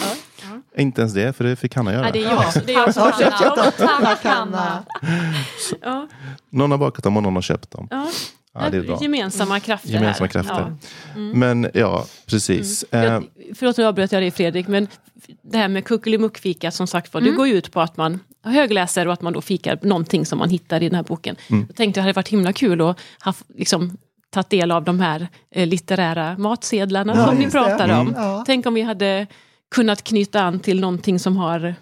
[0.76, 2.06] Inte ens det, för det fick Hanna göra.
[2.06, 3.86] Ja, det är jag, det är jag som har köpt dem.
[4.02, 4.84] Tack Hanna.
[5.82, 6.08] Ja,
[6.50, 7.88] Någon har bakat dem och någon har köpt dem.
[7.90, 8.06] ja.
[8.54, 8.98] Ja, det är bra.
[9.02, 10.32] Gemensamma krafter Gemensamma här.
[10.32, 10.76] krafter.
[11.14, 11.20] Ja.
[11.34, 12.82] Men ja, precis.
[12.90, 13.24] Eh, Jag,
[13.54, 14.88] förlåt nu avbröt jag dig Fredrik, men
[15.42, 19.06] det här med kuckelimuckfika som sagt var, det går ju ut på att man högläser
[19.06, 21.36] och att man då fikar någonting som man hittar i den här boken.
[21.48, 23.96] Jag tänkte att det hade varit himla kul att ha liksom,
[24.30, 27.50] tagit del av de här eh, litterära matsedlarna Ja, som ni det.
[27.50, 28.00] pratar Mm.
[28.00, 28.14] om.
[28.16, 28.42] Ja.
[28.46, 29.26] Tänk om vi hade
[29.74, 31.74] kunnat knyta an till någonting som har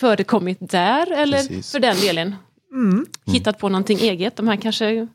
[0.00, 1.72] förekommit där, eller Precis.
[1.72, 2.34] för den delen
[2.72, 3.06] Mm.
[3.26, 4.36] hittat på någonting eget.
[4.36, 5.06] De här kanske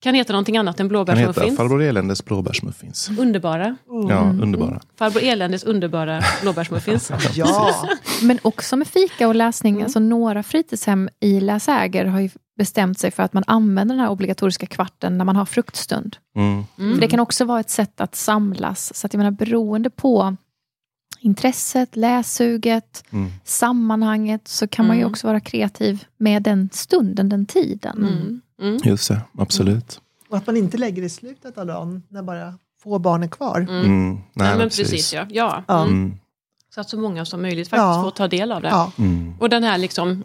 [0.00, 1.56] kan heta någonting annat än Den heter blåbärsmuffins.
[1.56, 3.10] Farbror Eländes blåbärsmuffins.
[3.18, 3.76] Underbara.
[4.08, 4.80] Ja, underbara.
[4.98, 7.10] Farbror Eländes underbara blåbärsmuffins.
[7.34, 7.88] Ja,
[8.22, 9.82] Men också med fika och läsning.
[9.82, 14.10] Alltså några fritidshem i läsäger har ju bestämt sig för att man använder den här
[14.10, 16.16] obligatoriska kvarten när man har fruktstund.
[16.36, 16.64] Mm.
[16.76, 18.96] För det kan också vara ett sätt att samlas.
[18.96, 20.36] Så att jag menar beroende på
[21.20, 23.30] intresset, lässuget, Mm.
[23.44, 25.10] sammanhanget så kan man ju Mm.
[25.12, 27.98] också vara kreativ med den stunden, den tiden.
[27.98, 28.40] Mm.
[28.62, 28.80] Mm.
[28.84, 30.00] Just det, absolut.
[30.28, 33.28] och att man inte lägger det i slutet av dagen när bara få barn är
[33.28, 33.60] kvar.
[33.60, 33.74] Mm.
[33.80, 34.14] Mm.
[34.14, 34.90] Nej, Nej, men precis.
[34.90, 35.26] precis, ja.
[35.30, 35.64] ja.
[35.68, 35.86] Ja.
[36.74, 38.02] Så att så många som möjligt faktiskt Ja.
[38.02, 38.68] får ta del av det.
[38.68, 38.92] Ja.
[38.98, 39.34] Mm.
[39.40, 40.24] Och den här liksom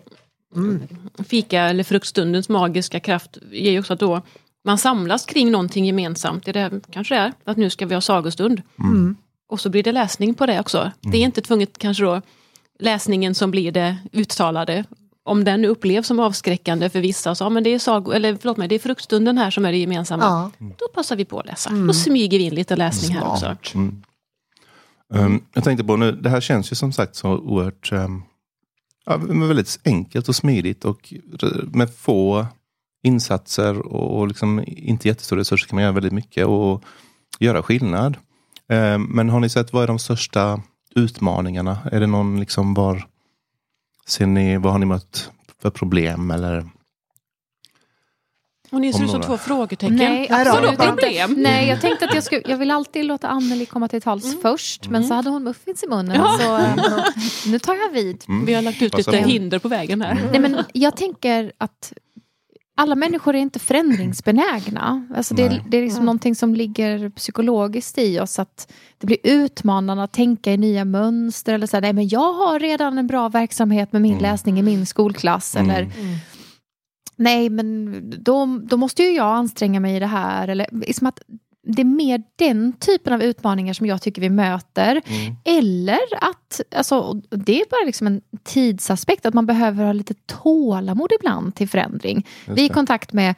[0.55, 0.81] Mm.
[1.27, 4.21] fika eller fruktstundens magiska kraft ger ju också att då
[4.65, 6.45] man samlas kring någonting gemensamt.
[6.45, 8.61] Det är det, kanske det är att nu ska vi ha sagostund.
[8.79, 9.15] Mm.
[9.49, 10.91] Och så blir det läsning på det också.
[11.01, 12.21] Det är inte tvunget kanske då
[12.79, 14.83] läsningen som blir det uttalade.
[15.23, 18.57] Om den upplevs som avskräckande för vissa, så ja, men det är, sago, eller, förlåt
[18.57, 20.23] mig, det är fruktstunden här som är det gemensamma.
[20.23, 20.51] Ja.
[20.77, 21.69] Då passar vi på att läsa.
[21.69, 21.87] Mm.
[21.87, 23.57] Då smyger vi in lite läsning här också.
[23.75, 24.03] Mm.
[25.13, 28.23] Um, jag tänkte på nu, det här känns ju som sagt så oerhört um,
[29.05, 31.13] ja, väldigt enkelt och smidigt och
[31.73, 32.45] med få
[33.03, 36.83] insatser och, och liksom inte jättestora resurser kan man göra väldigt mycket och
[37.39, 38.17] göra skillnad.
[38.69, 40.61] Um, men har ni sett vad är de största
[40.95, 41.77] utmaningarna?
[41.91, 43.07] Är det någon liksom var
[44.07, 46.69] ser ni, vad har ni mött för problem eller?
[48.71, 49.95] Och ni ser ut som två frågetecken.
[49.95, 50.87] Nej, Absolut inte.
[50.87, 51.35] problem?
[51.37, 54.89] Nej, jag tänkte att jag, skulle, jag vill alltid låta Anneli komma till tals först,
[54.89, 56.15] men så hade hon muffins i munnen.
[56.15, 56.39] Ja.
[56.41, 58.23] Så eh, nu tar jag vid.
[58.27, 58.45] Mm.
[58.45, 59.29] Vi har lagt ut Passa lite på.
[59.29, 60.27] hinder på vägen här.
[60.31, 61.93] Nej, men jag tänker att
[62.79, 65.07] alla människor är inte förändringsbenägna.
[65.15, 65.63] Alltså det, Nej.
[65.69, 68.39] det är liksom någonting som ligger psykologiskt i oss.
[68.39, 71.53] Att det blir utmanande att tänka i nya mönster.
[71.53, 74.21] Eller så här, nej, men jag har redan en bra verksamhet med min Mm.
[74.23, 75.55] läsning i min skolklass.
[75.55, 75.69] Mm.
[75.69, 75.87] Eller
[77.15, 80.47] nej, men då, då måste ju jag anstränga mig i det här.
[80.47, 81.19] Eller, liksom att
[81.67, 85.01] det är mer den typen av utmaningar som jag tycker vi möter.
[85.05, 85.35] Mm.
[85.45, 91.11] Eller att, alltså, det är bara liksom en tidsaspekt, att man behöver ha lite tålamod
[91.19, 92.27] ibland till förändring.
[92.47, 93.35] Vi är i kontakt med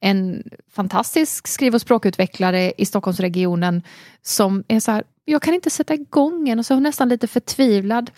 [0.00, 3.82] en fantastisk skriv och språkutvecklare i Stockholmsregionen
[4.22, 7.08] som är så här, jag kan inte sätta igång en och så är hon nästan
[7.08, 8.10] lite förtvivlad.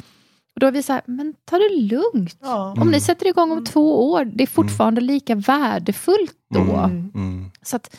[0.55, 2.37] Och då är vi så här, men ta det lugnt.
[2.41, 2.75] Ja.
[2.81, 6.61] Om ni sätter igång om två år, det är fortfarande lika värdefullt då.
[6.61, 7.13] Mm.
[7.15, 7.51] Mm.
[7.63, 7.97] Så att,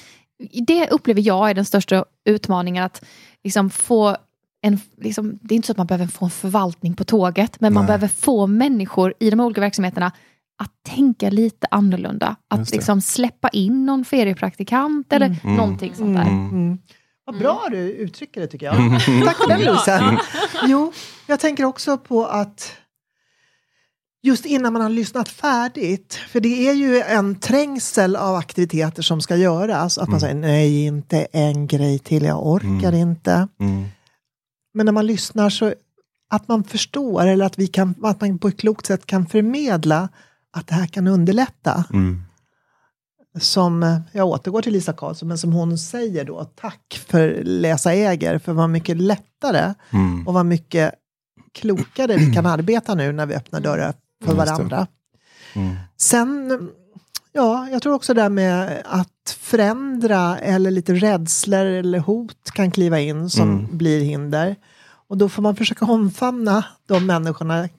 [0.67, 2.83] det upplever jag är den största utmaningen.
[2.83, 3.05] Att
[3.43, 4.17] liksom få
[4.63, 7.73] en, liksom, det är inte så att man behöver få en förvaltning på tåget, men
[7.73, 7.87] man Nej.
[7.87, 10.11] behöver få människor i de olika verksamheterna
[10.63, 12.35] att tänka lite annorlunda.
[12.47, 15.55] Att liksom släppa in någon feriepraktikant eller Mm.
[15.55, 16.23] någonting sånt där.
[16.27, 16.49] Mm.
[16.49, 16.77] Mm.
[17.25, 18.75] Vad bra du uttrycker det tycker jag.
[19.25, 20.17] Tack för den Louise.
[20.67, 20.93] Jo,
[21.27, 22.71] jag tänker också på att
[24.24, 29.22] just innan man har lyssnat färdigt, för det är ju en trängsel av aktiviteter som
[29.22, 33.47] ska göras, att man säger nej, inte en grej till, jag orkar inte.
[33.59, 33.86] Mm.
[34.74, 35.74] Men när man lyssnar så
[36.30, 40.09] att man förstår eller att, vi kan, att man på ett klokt sätt kan förmedla
[40.53, 41.84] att det här kan underlätta.
[41.93, 42.22] Mm.
[43.39, 48.39] Som, jag återgår till Lisa Karlsson, men som hon säger då, tack för läsa äger,
[48.39, 50.28] för vad mycket lättare Mm.
[50.28, 50.93] och vad mycket
[51.53, 54.38] klokare vi kan arbeta nu när vi öppnar dörrar för det.
[54.38, 54.88] varandra.
[55.53, 55.76] Mm.
[55.97, 56.69] Sen,
[57.34, 62.72] ja, jag tror också det där med att förändra eller lite rädslor eller hot kan
[62.72, 63.78] kliva in som Mm.
[63.78, 64.55] blir hinder.
[65.07, 67.69] Och då får man försöka omfamna de människorna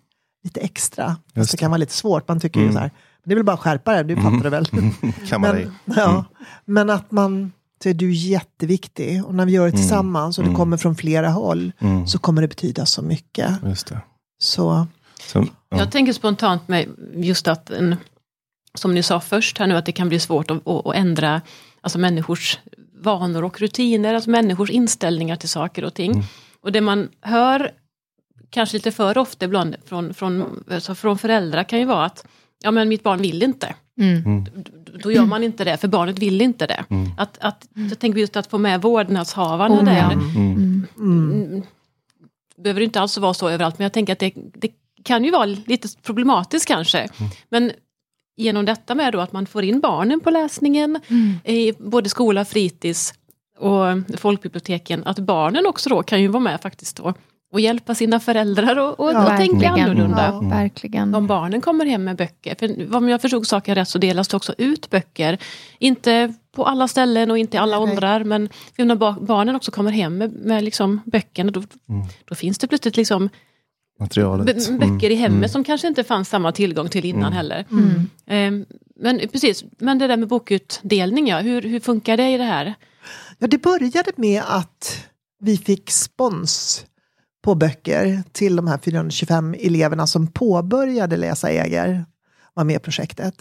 [0.45, 1.17] lite extra.
[1.35, 1.61] Just det det.
[1.61, 2.75] kan vara lite svårt, man tycker ju Mm.
[2.75, 2.91] så här,
[3.25, 4.67] det är väl bara att skärpa det, du fattar det väl.
[5.29, 5.69] Kan man dig.
[5.85, 6.25] Men, ja,
[6.65, 10.49] men att man, så är du jätteviktig och när vi gör det tillsammans och det
[10.49, 10.59] Mm.
[10.59, 12.07] kommer från flera håll Mm.
[12.07, 13.51] så kommer det betyda så mycket.
[13.65, 14.01] Just det.
[14.39, 14.87] Så,
[15.27, 15.79] Så, ja.
[15.79, 17.97] Jag tänker spontant med just att, en,
[18.75, 21.41] som ni sa först här nu, att det kan bli svårt att, att, att ändra
[21.81, 22.59] alltså människors
[23.01, 26.13] vanor och rutiner, alltså människors inställningar till saker och ting.
[26.13, 26.25] Mm.
[26.61, 27.71] Och det man hör,
[28.51, 32.25] kanske lite för ofta ibland från, från, alltså från föräldrar kan ju vara att
[32.63, 33.75] ja men mitt barn vill inte.
[34.01, 34.45] Mm.
[34.45, 34.71] D-
[35.03, 36.85] Då gör man inte det, för barnet vill inte det.
[36.91, 37.11] Mm.
[37.17, 40.13] Att, att, jag tänker just att få med vårdnadshavarna Oh, där.
[40.13, 40.37] Mm.
[40.37, 40.87] Mm.
[40.99, 41.63] Mm.
[42.57, 44.69] behöver inte alls vara så överallt, men jag tänker att det, det
[45.05, 47.09] kan ju vara lite problematiskt kanske.
[47.49, 47.73] Men
[48.37, 51.33] genom detta med då att man får in barnen på läsningen, Mm.
[51.45, 53.15] i både skola, fritids
[53.59, 57.15] och folkbiblioteken, att barnen också då kan ju vara med faktiskt då
[57.53, 60.27] och hjälpa sina föräldrar och, och, Ja, och tänka annorlunda.
[60.27, 61.15] Ja, verkligen.
[61.15, 64.37] Om barnen kommer hem med böcker, för om jag förstod saken rätt så delas det
[64.37, 65.39] också ut böcker.
[65.79, 67.91] Inte på alla ställen och inte i alla Nej.
[67.93, 72.07] åldrar, men när ba- barnen också kommer hem med, med liksom böckerna, då, Mm.
[72.25, 73.29] då finns det plötsligt liksom
[74.01, 74.69] Materialet.
[74.69, 75.49] b- böcker i hemmet Mm.
[75.49, 77.33] som kanske inte fanns samma tillgång till innan Mm.
[77.33, 77.67] heller.
[77.71, 78.11] Mm.
[78.27, 78.65] Ehm,
[78.97, 82.75] men precis, men det där med bokutdelning, ja, hur, hur funkar det i det här?
[83.39, 85.07] Ja, det började med att
[85.41, 86.85] vi fick spons
[87.45, 92.05] på böcker till de här 425 eleverna som påbörjade läsa Äger,
[92.55, 93.35] var med i projektet.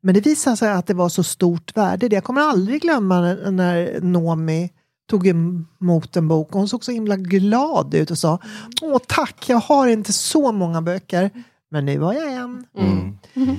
[0.00, 2.08] Men det visade sig att det var så stort värde.
[2.10, 4.70] Jag kommer aldrig glömma när, när Nomi
[5.10, 8.38] tog emot en bok och hon såg så himla glad ut och sa
[8.82, 11.30] Åh tack, jag har inte så många böcker,
[11.70, 12.66] men nu har jag en.
[12.78, 13.16] Mm.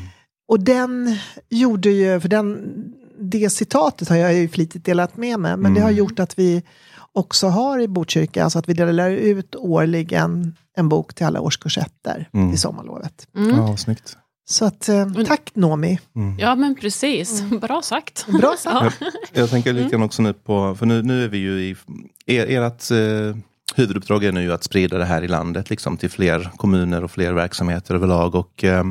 [0.48, 1.18] Och den
[1.50, 2.74] gjorde ju, för den,
[3.20, 5.98] det citatet har jag ju flitigt delat med mig, men det har Mm.
[5.98, 6.64] gjort att vi
[7.14, 12.30] också har i Botkyrka, alltså att vi delar ut årligen en bok till alla årskursetter
[12.34, 12.54] Mm.
[12.54, 13.28] i sommarlovet.
[13.36, 13.50] Mm.
[13.58, 14.18] Ja, snyggt.
[14.46, 16.00] Så att, eh, tack Nomi.
[16.16, 16.39] Mm.
[16.39, 18.28] Ja men precis, bra sagt.
[18.28, 18.98] Bra sagt.
[19.02, 19.08] Ja.
[19.34, 21.76] Jag tänker lite grann också nu på, för nu, nu är vi ju i,
[22.26, 23.38] er, ert eh,
[23.76, 27.34] huvuduppdrag är nu att sprida det här i landet liksom, till fler kommuner och fler
[27.34, 28.36] verksamheter överlag.
[28.36, 28.84] Och, eh,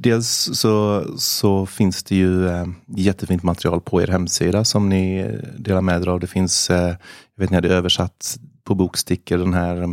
[0.00, 5.48] dels så, så finns det ju eh, jättefint material på er hemsida som ni eh,
[5.58, 6.20] delar med er av.
[6.20, 6.96] Det finns, eh,
[7.36, 9.88] jag vet ni hade översatt på bokstickor den här eh,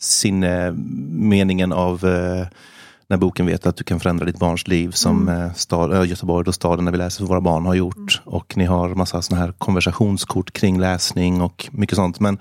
[0.00, 2.46] sinnemeningen av eh,
[3.08, 5.54] när boken vet att du kan förändra ditt barns liv som mm.
[5.54, 8.22] stad, äh, Göteborg och staden där vi läser för våra barn har gjort.
[8.24, 12.20] Och ni har massa såna här konversationskort kring läsning och mycket sånt.
[12.20, 12.38] Men,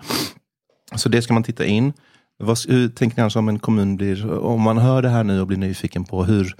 [0.95, 1.93] så det ska man titta in.
[2.39, 5.41] Vad, hur tänker ni annars om en kommun blir, om man hör det här nu
[5.41, 6.55] och blir nyfiken på hur,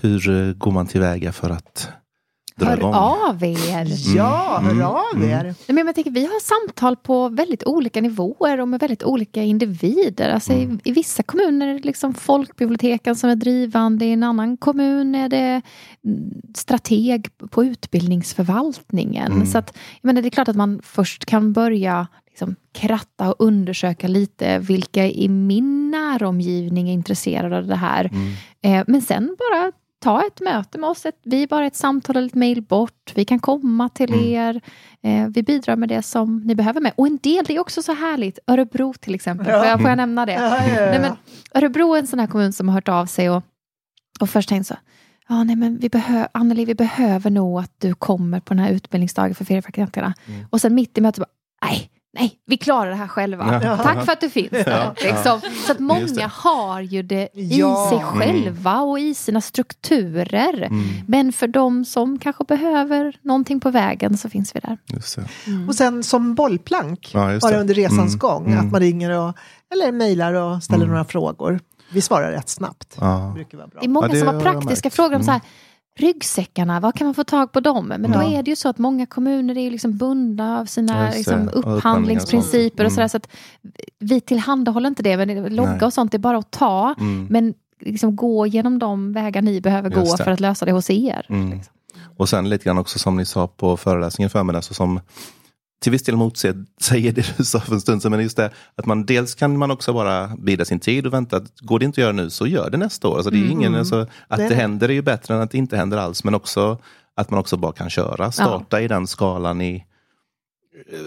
[0.00, 1.88] hur eh, går man tillväga för att
[2.60, 2.94] dra Hör igång?
[2.94, 4.14] av er.
[4.16, 4.86] Ja, hör Mm.
[4.86, 5.30] av Mm.
[5.30, 5.42] er.
[5.44, 9.42] Nej, Men jag tänker, vi har samtal på väldigt olika nivåer och med väldigt olika
[9.42, 10.28] individer.
[10.30, 10.80] Alltså Mm.
[10.84, 15.14] i, I vissa kommuner är det liksom folkbiblioteken som är drivande, i en annan kommun
[15.14, 15.62] är det
[16.04, 19.32] mm, strateg på utbildningsförvaltningen.
[19.32, 19.46] Mm.
[19.46, 23.34] Så att, jag menar, det är klart att man först kan börja liksom, kratta och
[23.38, 28.10] undersöka lite vilka i min näromgivning är intresserade av det här.
[28.12, 28.32] Mm.
[28.80, 31.06] Eh, men sen bara ta ett möte med oss.
[31.06, 33.12] Ett, vi är bara ett samtal eller ett mejl bort.
[33.14, 34.24] Vi kan komma till Mm.
[34.26, 34.60] er.
[35.02, 36.92] Eh, vi bidrar med det som ni behöver med.
[36.96, 38.38] Och en del, det är också så härligt.
[38.46, 39.46] Örebro till exempel.
[39.48, 39.58] Ja.
[39.58, 40.32] Får, jag, får jag nämna det?
[40.32, 40.86] Ja, ja.
[40.90, 41.12] Nej, men,
[41.54, 43.42] Örebro är en sån här kommun som har hört av sig och,
[44.20, 44.74] och först tänkt så.
[45.28, 48.70] Ja, nej, men vi behö- Anneli, vi behöver nog att du kommer på den här
[48.72, 50.14] utbildningsdagen för feriefakulteterna.
[50.26, 50.46] Mm.
[50.50, 53.60] Och sen mitt i mötet bara, nej, nej, vi klarar det här själva.
[53.64, 53.76] Ja.
[53.76, 54.70] Tack för att du finns där.
[54.70, 55.40] Ja, Liksom.
[55.66, 57.86] Så att många har ju det i Ja.
[57.90, 58.10] sig Mm.
[58.18, 60.62] själva och i sina strukturer.
[60.62, 60.84] Mm.
[61.06, 64.78] Men för de som kanske behöver någonting på vägen så finns vi där.
[64.86, 65.24] Just det.
[65.68, 67.60] Och sen som bollplank, Ja, just bara det.
[67.60, 68.58] under resans Mm, gång, mm.
[68.66, 69.36] att man ringer och,
[69.74, 70.90] eller mejlar och ställer Mm.
[70.90, 71.60] några frågor.
[71.92, 72.96] Vi svarar rätt snabbt.
[73.00, 73.06] Ja.
[73.28, 73.80] Det brukar vara bra.
[73.80, 75.46] Det är många Ja, det som har praktiska frågor om så här, Mm.
[75.98, 77.86] Ryggsäckarna, var kan man få tag på dem?
[77.86, 81.10] Men då är det ju så att många kommuner är ju liksom bundna av sina
[81.10, 82.94] liksom, upphandlingsprinciper och sånt.
[82.94, 83.08] sådär.
[83.08, 83.28] Så att
[83.98, 85.82] vi tillhandahåller inte det, men logga Nej.
[85.82, 86.94] och sånt är bara att ta.
[87.00, 87.26] Mm.
[87.30, 91.26] Men liksom gå genom de vägar ni behöver gå för att lösa det hos er.
[91.28, 91.50] Mm.
[91.50, 91.74] Liksom.
[92.16, 95.00] Och sen lite grann också som ni sa på föreläsningen förmiddag, så som
[95.80, 98.86] till viss del motsäger det du sa för en stund sedan, men just det att
[98.86, 101.40] man dels kan man också bara bida sin tid och vänta.
[101.60, 103.16] Går det inte att göra nu så gör det nästa år.
[103.16, 104.48] Alltså det är ingen, alltså, att Nej.
[104.48, 106.78] det händer är ju bättre än att det inte händer alls, men också
[107.14, 108.32] att man också bara kan köra.
[108.32, 109.84] Starta i den skalan i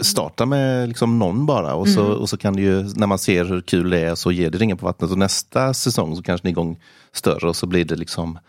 [0.02, 3.46] Starta med liksom någon bara och så, och så kan det ju, när man ser
[3.46, 6.48] hur kul det är så ger det ringar på vattnet och nästa säsong så kanske
[6.48, 6.80] ni är igång
[7.12, 8.40] större och så blir det liksom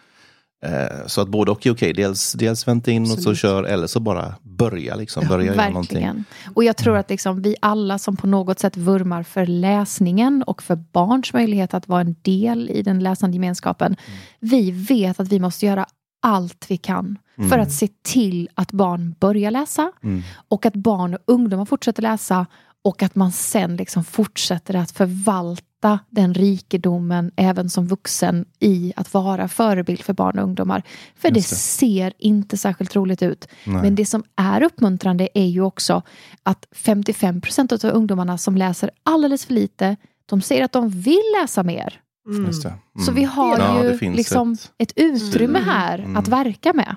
[1.06, 1.92] så att både och är okej.
[1.92, 5.28] Dels, dels vänta in och så kör eller så bara börja liksom.
[5.28, 5.94] Börja göra någonting.
[5.94, 6.24] Verkligen.
[6.54, 10.62] Och jag tror att liksom vi alla som på något sätt vurmar för läsningen och
[10.62, 13.96] för barns möjlighet att vara en del i den läsande gemenskapen.
[14.40, 15.86] Vi vet att vi måste göra
[16.22, 17.18] allt vi kan
[17.50, 20.22] för att se till att barn börjar läsa Mm.
[20.48, 22.46] och att barn och ungdomar fortsätter läsa
[22.84, 29.14] och att man sen liksom fortsätter att förvalta den rikedomen även som vuxen i att
[29.14, 30.82] vara förebild för barn och ungdomar.
[31.16, 31.42] För det, det.
[31.42, 33.48] ser inte särskilt roligt ut.
[33.66, 33.82] Nej.
[33.82, 36.02] Men det som är uppmuntrande är ju också
[36.42, 41.22] att 55 procent av ungdomarna som läser alldeles för lite, de säger att de vill
[41.40, 42.00] läsa mer.
[42.28, 42.46] Mm.
[42.46, 42.68] Just det.
[42.68, 43.06] Mm.
[43.06, 45.68] Så vi har Ja, ju liksom ett- ett, utrymme Mm.
[45.70, 46.16] här Mm.
[46.16, 46.96] att verka med.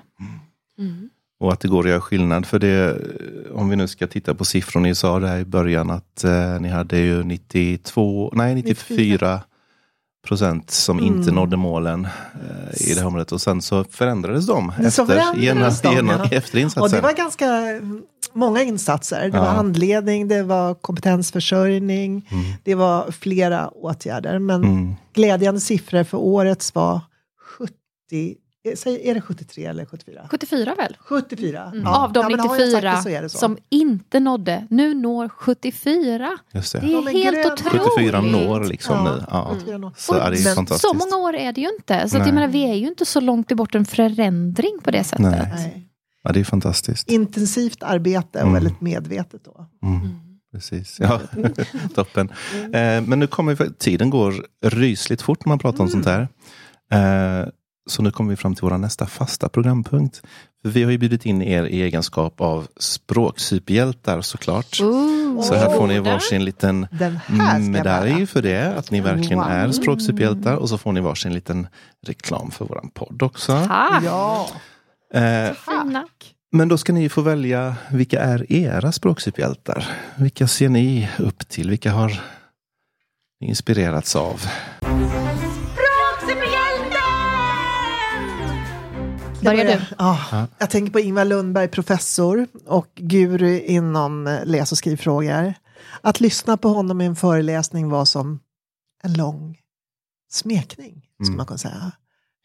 [0.78, 1.10] Mm.
[1.40, 2.46] Och att det går att göra skillnad.
[2.46, 2.96] För det,
[3.54, 6.60] om vi nu ska titta på siffror, ni sa det här i början att eh,
[6.60, 9.40] ni hade ju 92, nej 94
[10.26, 11.34] procent som inte Mm.
[11.34, 13.32] nådde målen eh, i det här området.
[13.32, 16.36] Och sen så förändrades de så efter, förändrades genom, de, genom, ja.
[16.36, 16.96] efter Och insatsen.
[16.96, 17.46] det var ganska
[18.32, 19.20] många insatser.
[19.30, 19.40] Det Ja.
[19.44, 22.44] var handledning, det var kompetensförsörjning, Mm.
[22.64, 24.38] det var flera åtgärder.
[24.38, 24.94] Men Mm.
[25.14, 27.00] glädjande siffror för årets var
[27.58, 27.74] 70
[28.10, 28.34] Är,
[28.76, 30.28] säg, är det 73 eller 74?
[30.30, 30.96] 74 väl?
[31.00, 31.64] 74?
[31.74, 31.86] Mm.
[31.86, 33.38] Av de men har jag sagt 94 det så är det så.
[33.38, 36.38] som inte nådde, nu når 74.
[36.54, 36.78] Just det.
[36.80, 37.60] Det är Ja, helt grönt.
[37.66, 37.82] otroligt.
[37.94, 39.14] 74 når liksom Ja.
[39.16, 39.24] nu.
[39.30, 39.50] Ja.
[39.58, 39.92] 74 år.
[39.96, 40.90] Så är det är Men fantastiskt.
[40.90, 42.08] Så många år är det ju inte.
[42.08, 45.04] Så att jag menar, vi är ju inte så långt bort en förändring på det
[45.04, 45.20] sättet.
[45.26, 45.48] Nej.
[45.54, 45.84] Nej.
[46.22, 47.10] Ja, det är fantastiskt.
[47.10, 48.54] Intensivt arbete och Mm.
[48.54, 49.66] väldigt medvetet då.
[49.82, 50.08] Mm.
[50.52, 51.20] Precis, ja.
[51.94, 52.28] Toppen.
[52.64, 54.34] Eh, men nu kommer vi, tiden går
[54.64, 56.28] rysligt fort när man pratar om sånt här.
[56.92, 57.48] Eh,
[57.90, 60.22] så nu kommer vi fram till vår nästa fasta programpunkt.
[60.62, 64.80] För vi har ju bjudit in er i egenskap av språksuperhjältar såklart.
[64.80, 65.42] Ooh.
[65.42, 66.86] Så här får ni varsin liten
[67.70, 69.48] medalj för det, att ni verkligen Wow.
[69.48, 70.54] är språksuperhjältar.
[70.56, 71.66] Och så får ni varsin liten
[72.06, 73.64] reklam för våran podd också.
[73.66, 74.04] Tack!
[74.04, 74.48] Ja.
[75.14, 76.06] Eh, Fina.
[76.52, 79.88] men då ska ni få välja, vilka är era språksuperhjältar?
[80.16, 81.70] Vilka ser ni upp till?
[81.70, 82.20] Vilka har
[83.40, 84.42] ni inspirerats av?
[89.42, 89.78] Börjar börja?
[89.78, 89.84] du?
[89.98, 90.46] Ja.
[90.58, 95.54] Jag tänker på Ingvar Lundberg, professor och guru inom eh, läs och skrivfrågor.
[96.00, 98.40] Att lyssna på honom i en föreläsning var som
[99.02, 99.58] en lång
[100.30, 101.36] smekning, skulle Mm.
[101.36, 101.92] man kunna säga.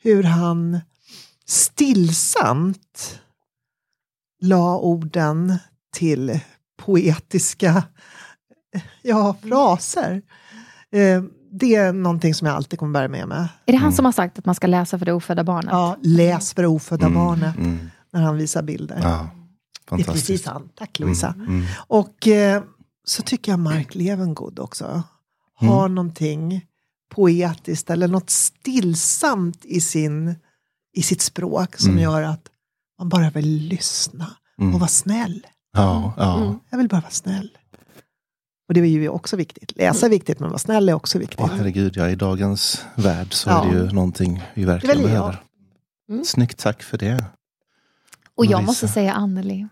[0.03, 0.79] Hur han
[1.45, 3.19] stillsamt
[4.41, 5.57] la orden
[5.95, 6.39] till
[6.77, 7.83] poetiska
[9.01, 10.21] ja, fraser.
[10.91, 11.23] Eh,
[11.59, 13.47] Det är någonting som jag alltid kommer bära med mig.
[13.65, 13.95] Är det han Mm.
[13.95, 15.69] som har sagt att man ska läsa för det ofödda barnet?
[15.71, 18.99] Ja, läs för det ofödda Mm, barnet mm, när han visar bilder.
[19.01, 19.29] ja,
[19.89, 20.69] det är precis han.
[20.75, 21.27] Tack Louisa.
[21.27, 22.63] Mm, mm, Och eh,
[23.05, 25.03] så tycker jag Mark Levengood också
[25.55, 26.65] har någonting
[27.15, 30.35] poetiskt eller något stillsamt i, sin,
[30.93, 32.03] i sitt språk som Mm.
[32.03, 32.47] gör att
[32.99, 34.27] man bara vill lyssna
[34.59, 34.73] mm.
[34.73, 35.47] och vara snäll.
[35.73, 36.37] Ja, ja.
[36.43, 36.59] Mm.
[36.69, 37.49] Jag vill bara vara snäll.
[38.73, 39.71] Och det är ju också viktigt.
[39.75, 41.39] Läsa är viktigt men vara snäll är också viktigt.
[41.39, 43.65] Åh, herregud, ja, i dagens värld så Ja.
[43.65, 45.09] är det ju någonting vi verkligen Det jag.
[45.11, 45.43] behöver.
[46.09, 46.23] Mm.
[46.25, 47.25] Snyggt, tack för det.
[48.35, 48.65] Och jag Lovisa.
[48.65, 49.67] måste säga Anneli.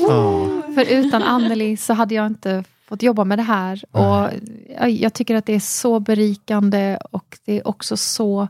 [0.00, 0.46] Ja.
[0.74, 3.84] För utan Anneli så hade jag inte fått jobba med det här.
[3.96, 4.30] Och
[4.90, 8.48] jag tycker att det är så berikande och det är också så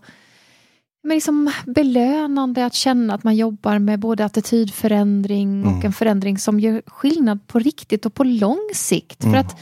[1.04, 5.86] men liksom belönande att känna att man jobbar med både attitydförändring och Mm.
[5.86, 9.22] en förändring som gör skillnad på riktigt och på lång sikt.
[9.24, 9.32] Mm.
[9.32, 9.56] För att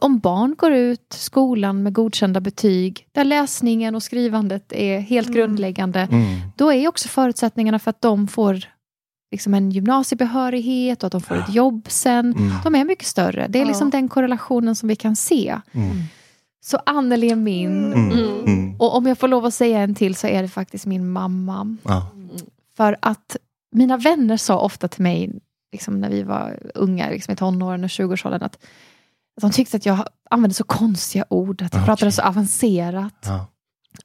[0.00, 5.36] om barn går ut skolan med godkända betyg där läsningen och skrivandet är helt Mm.
[5.38, 6.24] grundläggande Mm.
[6.56, 8.64] då är också förutsättningarna för att de får
[9.32, 12.34] liksom en gymnasiebehörighet och att de får ett jobb sen.
[12.38, 12.52] Mm.
[12.64, 13.46] De är mycket större.
[13.48, 13.66] Det är Ja.
[13.68, 15.56] liksom den korrelationen som vi kan se.
[16.66, 17.92] Så Anneli är min.
[17.92, 18.10] Mm.
[18.12, 18.44] Mm.
[18.44, 18.76] Mm.
[18.78, 21.76] Och om jag får lov att säga en till så är det faktiskt min mamma.
[21.82, 22.06] Ja.
[22.76, 23.36] För att
[23.72, 25.32] mina vänner sa ofta till mig
[25.72, 28.54] liksom när vi var unga, liksom i tonåren och 20-årsåldern att,
[29.36, 31.86] att de tyckte att jag använde så konstiga ord, att jag Okej.
[31.86, 33.24] pratade så avancerat.
[33.26, 33.46] Ja.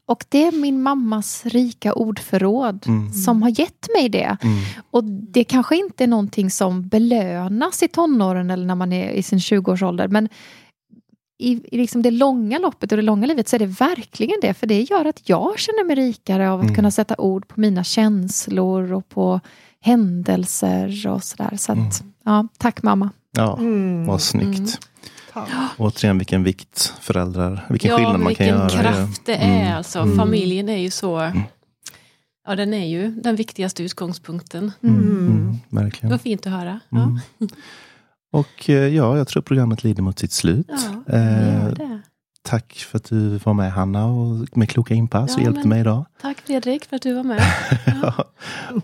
[0.05, 3.14] Och det är min mammas rika ordförråd Mm.
[3.14, 4.38] som har gett mig det.
[4.41, 4.57] Mm.
[4.91, 9.24] Och det kanske inte är någonting som belönas i tonåren eller när man är i
[9.24, 10.07] sin 20-årsålder.
[10.07, 10.30] Men
[11.41, 14.53] i, i liksom det långa loppet och det långa livet så är det verkligen det.
[14.53, 16.75] För det gör att jag känner mig rikare av att Mm.
[16.75, 19.39] kunna sätta ord på mina känslor och på
[19.79, 21.53] händelser och sådär.
[21.57, 22.13] Så att, Mm.
[22.23, 23.09] ja, tack mamma.
[23.31, 24.05] ja, Mm.
[24.05, 24.57] vad snyggt.
[24.57, 24.67] Mm.
[25.33, 25.49] Tack.
[25.77, 28.69] Återigen vilken vikt föräldrar, vilken ja, skillnad man kan vilken göra.
[28.93, 29.61] kraft det är.
[29.65, 29.77] Mm.
[29.77, 30.17] Alltså, Mm.
[30.17, 31.31] Familjen är ju så...
[32.47, 34.71] Ja, den är ju den viktigaste utgångspunkten.
[34.83, 34.95] Mm.
[34.95, 35.17] Mm.
[35.17, 35.59] Mm.
[35.69, 36.11] Det Verkligen.
[36.11, 36.79] var fint att höra.
[36.91, 37.19] Mm.
[38.32, 40.67] Och eh, ja, jag tror programmet lider mot sitt slut.
[41.07, 42.01] Ja, Eh, ja, det.
[42.41, 45.69] tack för att du var med Hanna och med kloka inpass och Ja, hjälpte men-
[45.69, 46.05] mig idag.
[46.21, 47.43] Tack Fredrik för att du var med.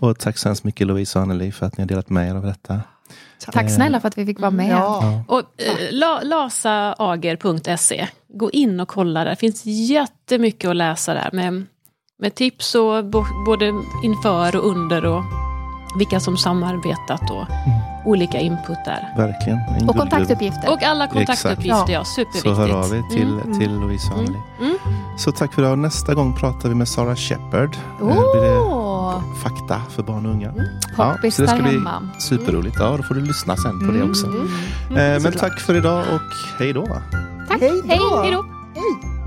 [0.00, 2.34] och tack så hemskt mycket Louise och Anneli för att ni har delat med er
[2.34, 2.80] av detta.
[3.52, 4.70] Tack snälla för att vi fick vara med.
[4.70, 5.00] Ja.
[5.02, 5.24] Ja.
[5.36, 9.30] Och eh, la, lasaager.se, gå in och kolla där.
[9.30, 11.66] Det finns jättemycket att läsa där med,
[12.18, 13.04] med tips och
[13.46, 13.72] både
[14.04, 15.22] inför och under och
[15.98, 17.46] vilka som samarbetat och
[18.08, 19.08] olika input där.
[19.16, 19.88] Verkligen.
[19.88, 20.72] Och kontaktuppgifter.
[20.72, 21.90] Och alla kontaktuppgifter, Exakt.
[21.90, 22.04] ja.
[22.04, 22.44] Superviktigt.
[22.44, 23.58] Så hör av er till, mm.
[23.58, 24.24] till Louise och mm.
[24.24, 24.42] Anneli.
[24.60, 24.76] Mm.
[24.86, 25.18] Mm.
[25.18, 25.78] Så tack för idag.
[25.78, 27.76] Nästa gång pratar vi med Sara Shepard.
[28.00, 28.12] Oh.
[28.12, 30.48] Eh, fakta för barn och unga.
[30.48, 30.64] Mm.
[30.96, 32.08] Ja, så det ska bli hemma.
[32.20, 32.76] superroligt.
[32.78, 34.10] Ja, då får du lyssna sen på det mm.
[34.10, 34.26] också.
[34.26, 35.16] Mm.
[35.16, 36.86] Eh, men tack för idag och hej då.
[37.48, 37.60] Tack.
[37.60, 37.88] Hej då.
[37.88, 38.44] Hej, hej då.
[38.74, 39.18] Hej.